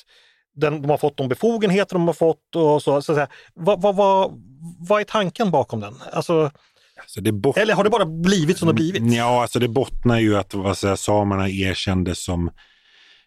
den, 0.55 0.81
de 0.81 0.89
har 0.89 0.97
fått 0.97 1.17
de 1.17 1.27
befogenheter 1.27 1.95
de 1.95 2.07
har 2.07 2.13
fått 2.13 2.55
och 2.55 2.83
så. 2.83 3.01
så, 3.01 3.15
så 3.15 3.27
vad, 3.53 3.81
vad, 3.81 3.95
vad, 3.95 4.31
vad 4.79 5.01
är 5.01 5.05
tanken 5.05 5.51
bakom 5.51 5.79
den? 5.79 5.95
Alltså, 6.11 6.51
alltså 6.97 7.59
eller 7.59 7.73
har 7.73 7.83
det 7.83 7.89
bara 7.89 8.05
blivit 8.05 8.57
som 8.57 8.67
det 8.67 8.73
blivit? 8.73 9.13
Ja, 9.13 9.41
alltså 9.41 9.59
det 9.59 9.67
bottnar 9.67 10.19
ju 10.19 10.37
att 10.37 10.53
vad 10.53 10.77
säger, 10.77 10.95
samerna 10.95 11.49
erkändes 11.49 12.23
som 12.23 12.51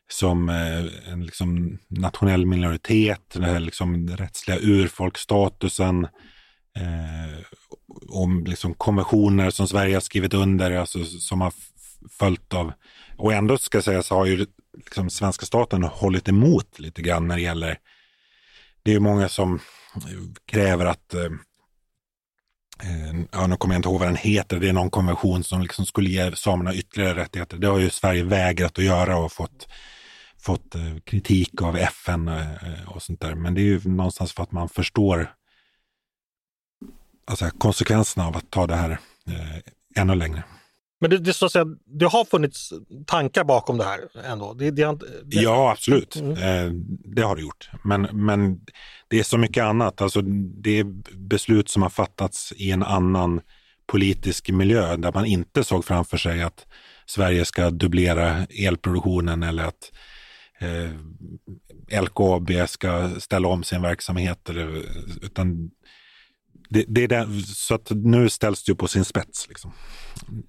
som 0.09 0.49
eh, 0.49 1.12
en 1.12 1.27
liksom 1.27 1.79
nationell 1.88 2.47
minoritet, 2.47 3.31
den 3.33 3.45
här 3.45 3.61
liksom 3.61 4.09
rättsliga 4.09 4.59
urfolksstatusen, 4.59 6.05
eh, 6.77 7.38
om 8.09 8.45
liksom 8.45 8.75
konventioner 8.75 9.51
som 9.51 9.69
Sverige 9.69 9.97
har 9.97 10.01
skrivit 10.01 10.35
under, 10.35 10.71
alltså 10.71 11.05
som 11.05 11.40
har 11.40 11.53
följt 12.19 12.55
av, 12.55 12.73
och 13.16 13.33
ändå 13.33 13.59
ska 13.59 13.83
sägas 13.83 14.11
har 14.11 14.27
ju 14.27 14.47
liksom 14.77 15.11
svenska 15.11 15.47
staten 15.47 15.83
hållit 15.83 16.29
emot 16.29 16.79
lite 16.79 17.03
grann 17.03 17.29
när 17.29 17.37
det 17.37 17.42
gäller, 17.42 17.79
det 18.83 18.90
är 18.90 18.95
ju 18.95 19.01
många 19.01 19.29
som 19.29 19.61
kräver 20.47 20.87
att 20.87 21.14
eh, 21.14 21.31
ja, 23.33 23.47
nu 23.47 23.57
kommer 23.57 23.75
jag 23.75 23.79
inte 23.79 23.88
ihåg 23.88 23.99
vad 23.99 24.09
den 24.09 24.16
heter, 24.16 24.61
det 24.61 24.69
är 24.69 24.73
någon 24.73 24.90
konvention 24.90 25.45
som 25.45 25.62
liksom 25.62 25.87
skulle 25.87 26.11
ge 26.11 26.37
samerna 26.37 26.75
ytterligare 26.75 27.14
rättigheter. 27.14 27.57
Det 27.57 27.66
har 27.66 27.79
ju 27.79 27.90
Sverige 27.90 28.25
vägrat 28.25 28.79
att 28.79 28.85
göra 28.85 29.16
och 29.16 29.33
fått 29.33 29.69
fått 30.47 30.75
eh, 30.75 30.97
kritik 31.05 31.63
av 31.63 31.77
FN 31.77 32.29
eh, 32.29 32.89
och 32.89 33.03
sånt 33.03 33.21
där. 33.21 33.35
Men 33.35 33.55
det 33.55 33.61
är 33.61 33.63
ju 33.63 33.81
någonstans 33.85 34.33
för 34.33 34.43
att 34.43 34.53
man 34.53 34.69
förstår 34.69 35.35
alltså, 37.25 37.51
konsekvenserna 37.59 38.27
av 38.27 38.37
att 38.37 38.51
ta 38.51 38.67
det 38.67 38.77
här 38.77 38.91
eh, 39.29 40.01
ännu 40.03 40.15
längre. 40.15 40.43
Men 41.01 41.11
det, 41.11 41.19
det, 41.19 41.33
så 41.33 41.47
att 41.47 41.53
säga, 41.53 41.67
det 41.85 42.07
har 42.07 42.25
funnits 42.25 42.73
tankar 43.07 43.45
bakom 43.45 43.79
det 43.79 43.85
här 43.85 44.01
ändå? 44.25 44.55
Det, 44.55 44.71
det, 44.71 44.99
det... 45.25 45.37
Ja, 45.37 45.71
absolut. 45.71 46.17
Mm. 46.17 46.33
Eh, 46.33 46.73
det 47.05 47.23
har 47.23 47.37
det 47.37 47.43
gjort. 47.43 47.71
Men, 47.85 48.03
men 48.03 48.61
det 49.09 49.19
är 49.19 49.23
så 49.23 49.39
mycket 49.39 49.65
annat. 49.65 50.01
Alltså, 50.01 50.21
det 50.63 50.79
är 50.79 50.85
beslut 51.17 51.69
som 51.69 51.83
har 51.83 51.91
fattats 51.91 52.53
i 52.57 52.71
en 52.71 52.83
annan 52.83 53.41
politisk 53.87 54.51
miljö 54.51 54.97
där 54.97 55.13
man 55.13 55.27
inte 55.27 55.65
såg 55.65 55.85
framför 55.85 56.17
sig 56.17 56.43
att 56.43 56.67
Sverige 57.07 57.45
ska 57.45 57.71
dubblera 57.71 58.47
elproduktionen 58.47 59.43
eller 59.43 59.65
att 59.65 59.93
eh, 60.59 62.03
LKAB 62.03 62.69
ska 62.69 63.11
ställa 63.21 63.49
om 63.49 63.64
sin 63.64 63.83
verksamhet. 63.83 64.49
Eller, 64.49 64.83
utan 65.23 65.71
det, 66.69 66.85
det 66.88 67.05
är 67.05 67.09
den, 67.09 67.42
så 67.42 67.75
att 67.75 67.90
nu 67.90 68.29
ställs 68.29 68.64
det 68.64 68.75
på 68.75 68.88
sin 68.88 69.05
spets. 69.05 69.49
Liksom. 69.49 69.73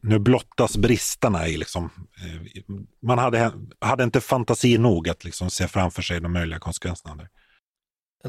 Nu 0.02 0.20
blottas 0.20 0.78
bristerna 0.78 1.48
i 1.48 1.58
liksom, 1.58 1.90
eh, 2.24 2.64
man 3.02 3.18
hade, 3.18 3.52
hade 3.82 4.04
inte 4.04 4.22
fantasi 4.22 4.78
nog 4.78 5.10
att 5.10 5.24
liksom 5.24 5.50
se 5.50 5.68
framför 5.68 6.02
sig 6.02 6.22
de 6.22 6.34
möjliga 6.34 6.60
konsekvenserna. 6.60 7.16
Där. 7.16 7.30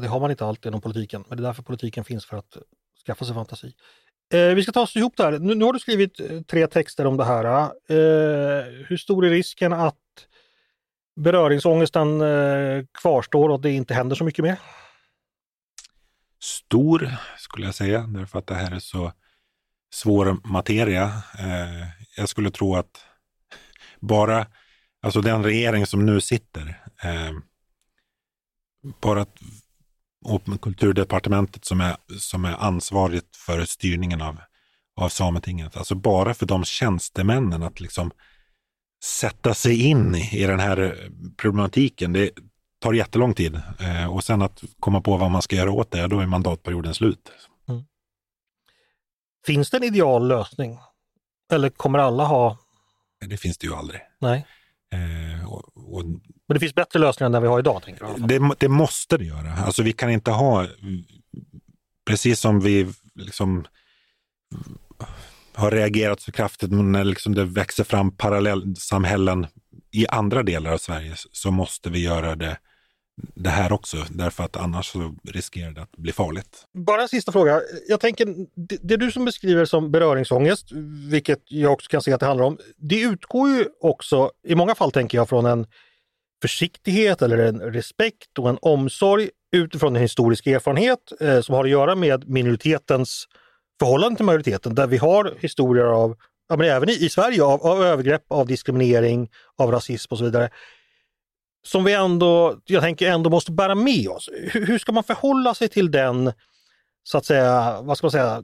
Det 0.01 0.07
har 0.07 0.19
man 0.19 0.31
inte 0.31 0.45
alltid 0.45 0.69
inom 0.69 0.81
politiken, 0.81 1.23
men 1.27 1.37
det 1.37 1.41
är 1.41 1.45
därför 1.45 1.63
politiken 1.63 2.03
finns 2.03 2.25
för 2.25 2.37
att 2.37 2.57
skaffa 3.05 3.25
sig 3.25 3.33
fantasi. 3.33 3.73
Eh, 4.33 4.55
vi 4.55 4.63
ska 4.63 4.71
ta 4.71 4.81
oss 4.81 4.95
ihop 4.95 5.13
det 5.17 5.23
här. 5.23 5.39
Nu, 5.39 5.55
nu, 5.55 5.65
har 5.65 5.73
du 5.73 5.79
skrivit 5.79 6.19
eh, 6.19 6.41
tre 6.41 6.67
texter 6.67 7.05
om 7.05 7.17
det 7.17 7.25
här. 7.25 7.45
Eh, 7.89 8.65
hur 8.87 8.97
stor 8.97 9.25
är 9.25 9.29
risken 9.29 9.73
att 9.73 9.95
beröringsångesten 11.19 12.21
eh, 12.21 12.85
kvarstår 13.01 13.49
och 13.49 13.61
det 13.61 13.71
inte 13.71 13.93
händer 13.93 14.15
så 14.15 14.23
mycket 14.23 14.43
mer? 14.43 14.59
Stor 16.41 17.11
skulle 17.37 17.65
jag 17.65 17.75
säga, 17.75 18.01
därför 18.01 18.39
att 18.39 18.47
det 18.47 18.55
här 18.55 18.71
är 18.71 18.79
så 18.79 19.11
svår 19.93 20.37
materia. 20.43 21.03
Eh, 21.39 21.87
jag 22.17 22.29
skulle 22.29 22.51
tro 22.51 22.75
att 22.75 23.05
bara, 23.99 24.47
alltså 25.01 25.21
den 25.21 25.43
regering 25.43 25.85
som 25.85 26.05
nu 26.05 26.21
sitter, 26.21 26.83
eh, 27.03 27.31
bara 29.01 29.21
att, 29.21 29.39
och 30.25 30.61
kulturdepartementet 30.61 31.65
som 31.65 31.81
är, 31.81 31.97
som 32.19 32.45
är 32.45 32.53
ansvarigt 32.53 33.35
för 33.35 33.65
styrningen 33.65 34.21
av, 34.21 34.37
av 34.95 35.09
Sametinget, 35.09 35.77
alltså 35.77 35.95
bara 35.95 36.33
för 36.33 36.45
de 36.45 36.63
tjänstemännen 36.63 37.63
att 37.63 37.79
liksom 37.79 38.11
sätta 39.03 39.53
sig 39.53 39.85
in 39.85 40.15
i 40.15 40.45
den 40.45 40.59
här 40.59 41.09
problematiken. 41.37 42.13
Det 42.13 42.31
tar 42.79 42.93
jättelång 42.93 43.33
tid 43.33 43.61
eh, 43.79 44.13
och 44.13 44.23
sen 44.23 44.41
att 44.41 44.63
komma 44.79 45.01
på 45.01 45.17
vad 45.17 45.31
man 45.31 45.41
ska 45.41 45.55
göra 45.55 45.71
åt 45.71 45.91
det, 45.91 46.07
då 46.07 46.19
är 46.19 46.25
mandatperioden 46.25 46.93
slut. 46.93 47.31
Mm. 47.69 47.83
Finns 49.45 49.69
det 49.69 49.77
en 49.77 49.83
ideal 49.83 50.27
lösning? 50.27 50.79
Eller 51.51 51.69
kommer 51.69 51.99
alla 51.99 52.25
ha? 52.25 52.57
Det 53.25 53.37
finns 53.37 53.57
det 53.57 53.67
ju 53.67 53.73
aldrig. 53.73 54.01
Nej. 54.19 54.45
Eh, 54.91 55.53
och, 55.53 55.95
och... 55.95 56.05
Men 56.47 56.53
det 56.53 56.59
finns 56.59 56.75
bättre 56.75 56.99
lösningar 56.99 57.25
än 57.25 57.31
den 57.31 57.41
vi 57.41 57.47
har 57.47 57.59
idag? 57.59 57.83
Tänker 57.83 58.05
du, 58.17 58.39
det, 58.39 58.55
det 58.59 58.69
måste 58.69 59.17
det 59.17 59.25
göra. 59.25 59.53
Alltså 59.53 59.83
vi 59.83 59.93
kan 59.93 60.09
inte 60.09 60.31
ha, 60.31 60.67
precis 62.05 62.39
som 62.39 62.59
vi 62.59 62.93
liksom 63.15 63.65
har 65.59 65.71
reagerat 65.71 66.21
så 66.21 66.31
kraftigt 66.31 66.71
men 66.71 66.91
när 66.91 67.03
liksom 67.03 67.35
det 67.35 67.45
växer 67.45 67.83
fram 67.83 68.11
parallellsamhällen 68.11 69.47
i 69.91 70.07
andra 70.07 70.43
delar 70.43 70.73
av 70.73 70.77
Sverige 70.77 71.13
så 71.31 71.51
måste 71.51 71.89
vi 71.89 72.03
göra 72.03 72.35
det, 72.35 72.57
det 73.35 73.49
här 73.49 73.71
också, 73.71 73.97
därför 74.09 74.43
att 74.43 74.57
annars 74.57 74.85
så 74.85 75.15
riskerar 75.23 75.71
det 75.71 75.81
att 75.81 75.97
bli 75.97 76.11
farligt. 76.11 76.65
Bara 76.73 77.01
en 77.01 77.09
sista 77.09 77.31
fråga. 77.31 77.61
Jag 77.87 77.99
tänker, 77.99 78.25
det, 78.55 78.77
det 78.81 78.97
du 78.97 79.11
som 79.11 79.25
beskriver 79.25 79.65
som 79.65 79.91
beröringsångest, 79.91 80.71
vilket 81.11 81.39
jag 81.45 81.73
också 81.73 81.89
kan 81.89 82.01
se 82.01 82.13
att 82.13 82.19
det 82.19 82.25
handlar 82.25 82.45
om, 82.45 82.57
det 82.77 83.01
utgår 83.01 83.49
ju 83.49 83.65
också, 83.81 84.31
i 84.47 84.55
många 84.55 84.75
fall 84.75 84.91
tänker 84.91 85.17
jag, 85.17 85.29
från 85.29 85.45
en 85.45 85.67
försiktighet 86.41 87.21
eller 87.21 87.37
en 87.37 87.59
respekt 87.61 88.39
och 88.39 88.49
en 88.49 88.57
omsorg 88.61 89.29
utifrån 89.51 89.95
en 89.95 90.01
historisk 90.01 90.47
erfarenhet 90.47 90.99
eh, 91.19 91.41
som 91.41 91.55
har 91.55 91.63
att 91.63 91.69
göra 91.69 91.95
med 91.95 92.29
minoritetens 92.29 93.27
förhållande 93.79 94.15
till 94.15 94.25
majoriteten 94.25 94.75
där 94.75 94.87
vi 94.87 94.97
har 94.97 95.33
historier 95.39 95.85
av, 95.85 96.17
ja, 96.49 96.55
men 96.55 96.67
även 96.67 96.89
i, 96.89 96.93
i 96.93 97.09
Sverige, 97.09 97.43
av, 97.43 97.67
av 97.67 97.83
övergrepp, 97.83 98.23
av 98.27 98.47
diskriminering, 98.47 99.29
av 99.57 99.71
rasism 99.71 100.13
och 100.13 100.17
så 100.17 100.23
vidare. 100.23 100.49
Som 101.65 101.83
vi 101.83 101.93
ändå, 101.93 102.59
jag 102.65 102.81
tänker 102.81 103.11
ändå 103.11 103.29
måste 103.29 103.51
bära 103.51 103.75
med 103.75 104.07
oss. 104.07 104.29
Hur, 104.33 104.65
hur 104.65 104.77
ska 104.77 104.91
man 104.91 105.03
förhålla 105.03 105.53
sig 105.53 105.69
till 105.69 105.91
den, 105.91 106.31
så 107.03 107.17
att 107.17 107.25
säga, 107.25 107.81
vad 107.81 107.97
ska 107.97 108.05
man 108.05 108.11
säga, 108.11 108.43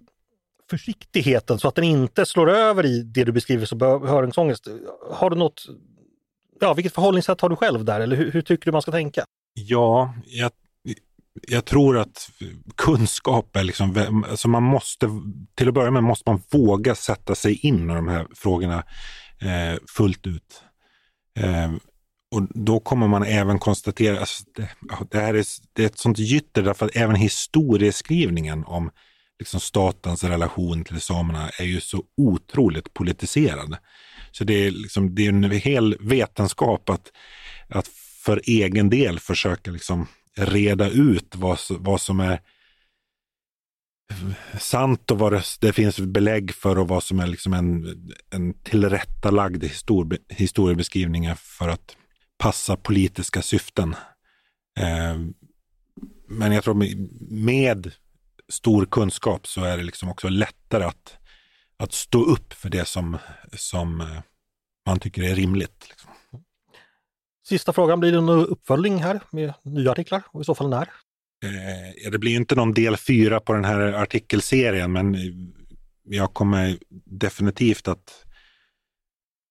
försiktigheten 0.70 1.60
så 1.60 1.68
att 1.68 1.76
den 1.76 1.84
inte 1.84 2.26
slår 2.26 2.50
över 2.50 2.86
i 2.86 3.02
det 3.02 3.24
du 3.24 3.32
beskriver 3.32 3.66
som 3.66 3.78
behöringsångest. 3.78 4.68
Har 5.12 5.30
du 5.30 5.36
något, 5.36 5.66
ja 6.60 6.74
vilket 6.74 6.94
förhållningssätt 6.94 7.42
har 7.42 7.50
du 7.50 7.56
själv 7.56 7.86
där 7.86 8.00
eller 8.00 8.16
hur, 8.16 8.32
hur 8.32 8.42
tycker 8.42 8.66
du 8.66 8.72
man 8.72 8.82
ska 8.82 8.92
tänka? 8.92 9.26
Ja, 9.54 10.14
jag 10.26 10.52
jag 11.42 11.66
tror 11.66 11.98
att 11.98 12.30
kunskap 12.76 13.56
är 13.56 13.64
liksom, 13.64 14.24
alltså 14.30 14.48
man 14.48 14.64
måste, 14.64 15.10
till 15.56 15.68
att 15.68 15.74
börja 15.74 15.92
med 15.92 16.04
måste 16.04 16.30
man 16.30 16.42
våga 16.52 16.96
sätta 16.96 17.36
sig 17.36 17.56
in 17.56 17.90
i 17.90 17.94
de 17.94 18.08
här 18.08 18.28
frågorna 18.36 18.84
eh, 19.42 19.80
fullt 19.98 20.28
ut. 20.28 20.64
Eh, 21.40 21.72
och 22.32 22.48
då 22.50 22.80
kommer 22.80 23.08
man 23.08 23.24
även 23.24 23.60
konstatera, 23.60 24.20
alltså 24.20 24.44
det, 24.56 24.70
det, 25.12 25.20
här 25.20 25.34
är, 25.34 25.46
det 25.74 25.84
är 25.84 25.88
ett 25.88 26.00
sånt 26.00 26.20
gytter 26.20 26.62
därför 26.64 26.86
att 26.86 26.96
även 26.96 27.16
historieskrivningen 27.16 28.64
om 28.66 28.92
liksom 29.40 29.60
statens 29.60 30.24
relation 30.24 30.84
till 30.84 31.02
samerna 31.02 31.50
är 31.50 31.66
ju 31.66 31.82
så 31.82 32.04
otroligt 32.18 32.94
politiserad. 32.94 33.78
Så 34.32 34.44
det 34.44 34.54
är, 34.54 34.72
liksom, 34.72 35.16
det 35.16 35.26
är 35.26 35.30
en 35.30 35.52
hel 35.52 35.98
vetenskap 36.00 36.90
att, 36.90 37.12
att 37.70 37.88
för 38.26 38.42
egen 38.44 38.90
del 38.90 39.20
försöka 39.20 39.72
liksom 39.72 40.08
reda 40.38 40.90
ut 40.90 41.36
vad, 41.36 41.60
vad 41.70 42.02
som 42.02 42.20
är 42.20 42.42
sant 44.60 45.12
och 45.12 45.20
vad 45.20 45.34
det, 45.34 45.44
det, 45.60 45.74
finns 45.74 46.00
belägg 46.00 46.54
för 46.54 46.78
och 46.78 46.88
vad 46.88 47.04
som 47.04 47.20
är 47.20 47.28
liksom 47.28 47.54
en, 47.54 47.98
en 48.30 48.54
tillrättalagd 48.54 49.64
histori 49.64 50.18
historiebeskrivning 50.30 51.36
för 51.36 51.70
att 51.70 51.98
passa 52.38 52.78
politiska 52.78 53.42
syften. 53.42 53.96
Eh, 54.80 55.20
men 56.28 56.52
jag 56.52 56.64
tror 56.64 56.86
med 57.30 57.92
stor 58.50 58.86
kunskap 58.86 59.48
så 59.48 59.64
är 59.64 59.78
det 59.78 59.84
liksom 59.84 60.10
också 60.10 60.30
lättare 60.30 60.84
att, 60.84 61.18
att 61.78 61.94
stå 61.94 62.24
upp 62.24 62.54
för 62.54 62.70
det 62.70 62.86
som, 62.86 63.18
som 63.54 64.02
eh, 64.02 64.22
man 64.86 65.00
tycker 65.00 65.24
är 65.24 65.36
rimligt. 65.36 65.86
Liksom. 65.90 66.05
Sista 67.48 67.74
frågan, 67.74 68.00
blir 68.00 68.12
det 68.12 68.22
någon 68.22 68.46
uppföljning 68.46 69.04
här 69.04 69.20
med 69.32 69.54
nya 69.64 69.92
artiklar 69.92 70.24
och 70.28 70.42
i 70.42 70.44
så 70.44 70.56
fall 70.56 70.70
när? 70.70 70.90
Eh, 71.44 72.12
det 72.12 72.18
blir 72.18 72.36
inte 72.36 72.56
någon 72.56 72.74
del 72.74 72.98
fyra 72.98 73.40
på 73.40 73.54
den 73.54 73.66
här 73.66 73.80
artikelserien, 73.80 74.92
men 74.92 75.16
eh, 75.16 75.22
jag 76.04 76.34
kommer 76.34 76.78
definitivt 77.06 77.88
att 77.88 78.26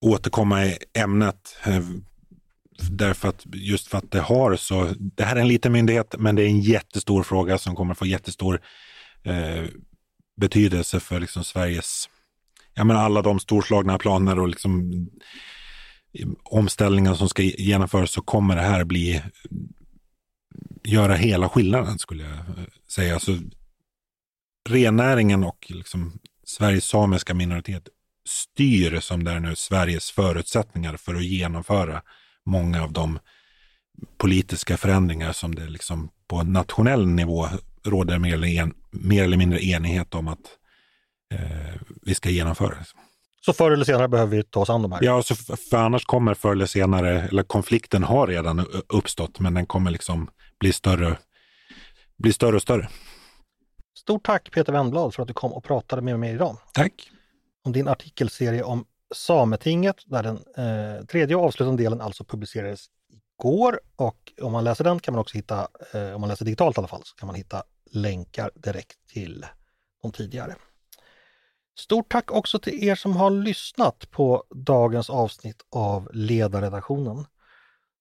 återkomma 0.05 0.64
i 0.64 0.78
ämnet. 0.99 1.57
Eh, 1.66 1.82
därför 2.90 3.28
att 3.28 3.47
just 3.53 3.88
för 3.88 3.99
att 3.99 4.11
det 4.11 4.20
har 4.20 4.57
så, 4.57 4.95
det 4.99 5.24
här 5.24 5.36
är 5.36 5.40
en 5.40 5.49
liten 5.49 5.72
myndighet, 5.72 6.14
men 6.18 6.36
det 6.36 6.42
är 6.42 6.49
en 6.49 6.61
jättestor 6.61 7.22
fråga 7.22 7.59
som 7.59 7.76
kommer 7.76 7.95
få 7.95 8.07
jättestor 8.07 8.61
eh, 9.22 9.64
betydelse 10.40 11.01
för 11.01 11.20
liksom 11.20 11.45
Sveriges, 11.45 12.09
ja 12.74 12.84
men 12.84 12.97
alla 12.97 13.22
de 13.22 13.40
storslagna 13.40 13.99
planer 13.99 14.38
och 14.38 14.49
liksom 14.49 14.92
omställningar 16.42 17.14
som 17.14 17.28
ska 17.28 17.42
genomföras 17.42 18.10
så 18.10 18.22
kommer 18.22 18.56
det 18.56 18.62
här 18.62 18.84
bli 18.84 19.22
göra 20.84 21.14
hela 21.14 21.48
skillnaden 21.48 21.98
skulle 21.98 22.22
jag 22.22 22.32
eh, 22.32 22.64
säga. 22.88 23.14
Alltså, 23.14 23.38
rennäringen 24.68 25.44
och 25.44 25.66
liksom 25.68 26.18
Sveriges 26.44 26.84
samiska 26.84 27.34
minoritet 27.34 27.88
styr 28.28 29.00
som 29.00 29.24
det 29.24 29.30
är 29.30 29.40
nu 29.40 29.56
Sveriges 29.56 30.10
förutsättningar 30.10 30.96
för 30.96 31.14
att 31.14 31.24
genomföra 31.24 32.02
många 32.44 32.82
av 32.82 32.92
de 32.92 33.18
politiska 34.16 34.76
förändringar 34.76 35.32
som 35.32 35.54
det 35.54 35.68
liksom 35.68 36.10
på 36.26 36.42
nationell 36.42 37.06
nivå 37.06 37.48
råder 37.84 38.18
mer 38.18 38.34
eller, 38.34 38.48
en, 38.48 38.74
mer 38.90 39.24
eller 39.24 39.36
mindre 39.36 39.64
enighet 39.64 40.14
om 40.14 40.28
att 40.28 40.58
eh, 41.34 41.74
vi 42.02 42.14
ska 42.14 42.30
genomföra. 42.30 42.76
Så 43.45 43.53
förr 43.53 43.70
eller 43.70 43.84
senare 43.84 44.09
behöver 44.09 44.36
vi 44.36 44.42
ta 44.42 44.61
oss 44.61 44.70
an 44.70 44.82
de 44.82 44.92
här? 44.92 45.03
Ja, 45.03 45.22
så 45.22 45.34
för 45.34 45.76
annars 45.76 46.05
kommer 46.05 46.34
förr 46.34 46.53
eller 46.53 46.66
senare, 46.66 47.22
eller 47.22 47.42
konflikten 47.42 48.03
har 48.03 48.26
redan 48.26 48.66
uppstått, 48.88 49.40
men 49.40 49.55
den 49.55 49.66
kommer 49.66 49.90
liksom 49.90 50.30
bli 50.61 50.72
större, 50.72 51.18
bli 52.18 52.32
större 52.32 52.57
och 52.57 52.62
större. 52.62 52.88
Stort 53.99 54.26
tack 54.26 54.51
Peter 54.51 54.72
Wennblad 54.72 55.14
för 55.14 55.22
att 55.22 55.28
du 55.28 55.34
kom 55.34 55.53
och 55.53 55.64
pratade 55.64 56.03
med 56.03 56.20
mig 56.20 56.34
idag. 56.34 56.57
Tack! 56.72 57.11
Om 57.64 57.72
din 57.72 57.88
artikelserie 57.88 58.62
om 58.62 58.84
Sametinget, 59.14 59.97
där 60.07 60.22
den 60.22 60.36
eh, 60.36 61.05
tredje 61.07 61.36
och 61.36 61.45
avslutande 61.45 61.82
delen 61.82 62.01
alltså 62.01 62.24
publicerades 62.24 62.86
igår 63.38 63.80
och 63.97 64.32
om 64.42 64.53
man 64.53 64.64
läser 64.64 64.84
den 64.84 65.01
kan 65.01 65.14
man 65.14 65.20
också 65.20 65.36
hitta, 65.36 65.68
eh, 65.92 66.14
om 66.14 66.20
man 66.20 66.30
läser 66.30 66.45
digitalt 66.45 66.76
i 66.76 66.80
alla 66.80 66.88
fall, 66.88 67.03
så 67.05 67.16
kan 67.16 67.26
man 67.26 67.36
hitta 67.36 67.62
länkar 67.90 68.51
direkt 68.55 69.07
till 69.12 69.47
de 70.03 70.12
tidigare. 70.12 70.55
Stort 71.78 72.12
tack 72.12 72.32
också 72.32 72.58
till 72.58 72.84
er 72.84 72.94
som 72.94 73.16
har 73.16 73.30
lyssnat 73.30 74.10
på 74.10 74.44
dagens 74.50 75.10
avsnitt 75.10 75.62
av 75.70 76.10
Ledarredaktionen. 76.12 77.26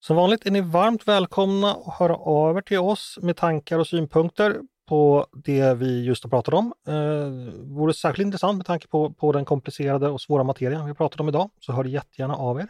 Som 0.00 0.16
vanligt 0.16 0.46
är 0.46 0.50
ni 0.50 0.60
varmt 0.60 1.08
välkomna 1.08 1.74
att 1.74 1.94
höra 1.94 2.16
av 2.16 2.56
er 2.56 2.60
till 2.60 2.78
oss 2.78 3.18
med 3.22 3.36
tankar 3.36 3.78
och 3.78 3.86
synpunkter 3.86 4.60
på 4.88 5.26
det 5.32 5.74
vi 5.74 6.04
just 6.04 6.24
har 6.24 6.30
pratat 6.30 6.54
om. 6.54 6.74
Eh, 6.88 7.54
vore 7.74 7.94
särskilt 7.94 8.26
intressant 8.26 8.56
med 8.56 8.66
tanke 8.66 8.88
på, 8.88 9.12
på 9.12 9.32
den 9.32 9.44
komplicerade 9.44 10.08
och 10.08 10.20
svåra 10.20 10.44
materian 10.44 10.86
vi 10.86 10.94
pratat 10.94 11.20
om 11.20 11.28
idag, 11.28 11.50
så 11.60 11.72
hör 11.72 11.84
jättegärna 11.84 12.34
av 12.34 12.60
er. 12.60 12.68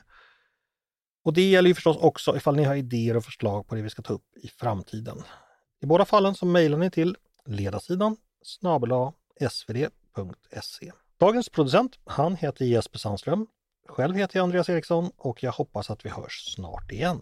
Och 1.25 1.33
det 1.33 1.51
gäller 1.51 1.69
ju 1.69 1.75
förstås 1.75 1.97
också 1.97 2.37
ifall 2.37 2.57
ni 2.57 2.65
har 2.65 2.75
idéer 2.75 3.17
och 3.17 3.25
förslag 3.25 3.67
på 3.67 3.75
det 3.75 3.83
vi 3.83 3.91
ska 3.91 4.03
ta 4.03 4.13
upp 4.13 4.37
i 4.43 4.49
framtiden. 4.49 5.23
I 5.83 5.87
båda 5.87 6.05
fallen 6.05 6.35
så 6.35 6.47
mejlar 6.47 6.79
ni 6.79 6.91
till 6.91 7.17
ledarsidan 7.47 8.17
snabel 8.43 8.93
svd.se. 10.15 10.93
Dagens 11.21 11.49
producent, 11.49 11.99
han 12.05 12.37
heter 12.37 12.65
Jesper 12.65 12.99
Sandström. 12.99 13.47
Själv 13.89 14.17
heter 14.17 14.39
jag 14.39 14.45
Andreas 14.45 14.69
Eriksson 14.69 15.11
och 15.17 15.43
jag 15.43 15.53
hoppas 15.53 15.91
att 15.91 16.05
vi 16.05 16.11
hörs 16.11 16.55
snart 16.55 16.93
igen. 16.93 17.21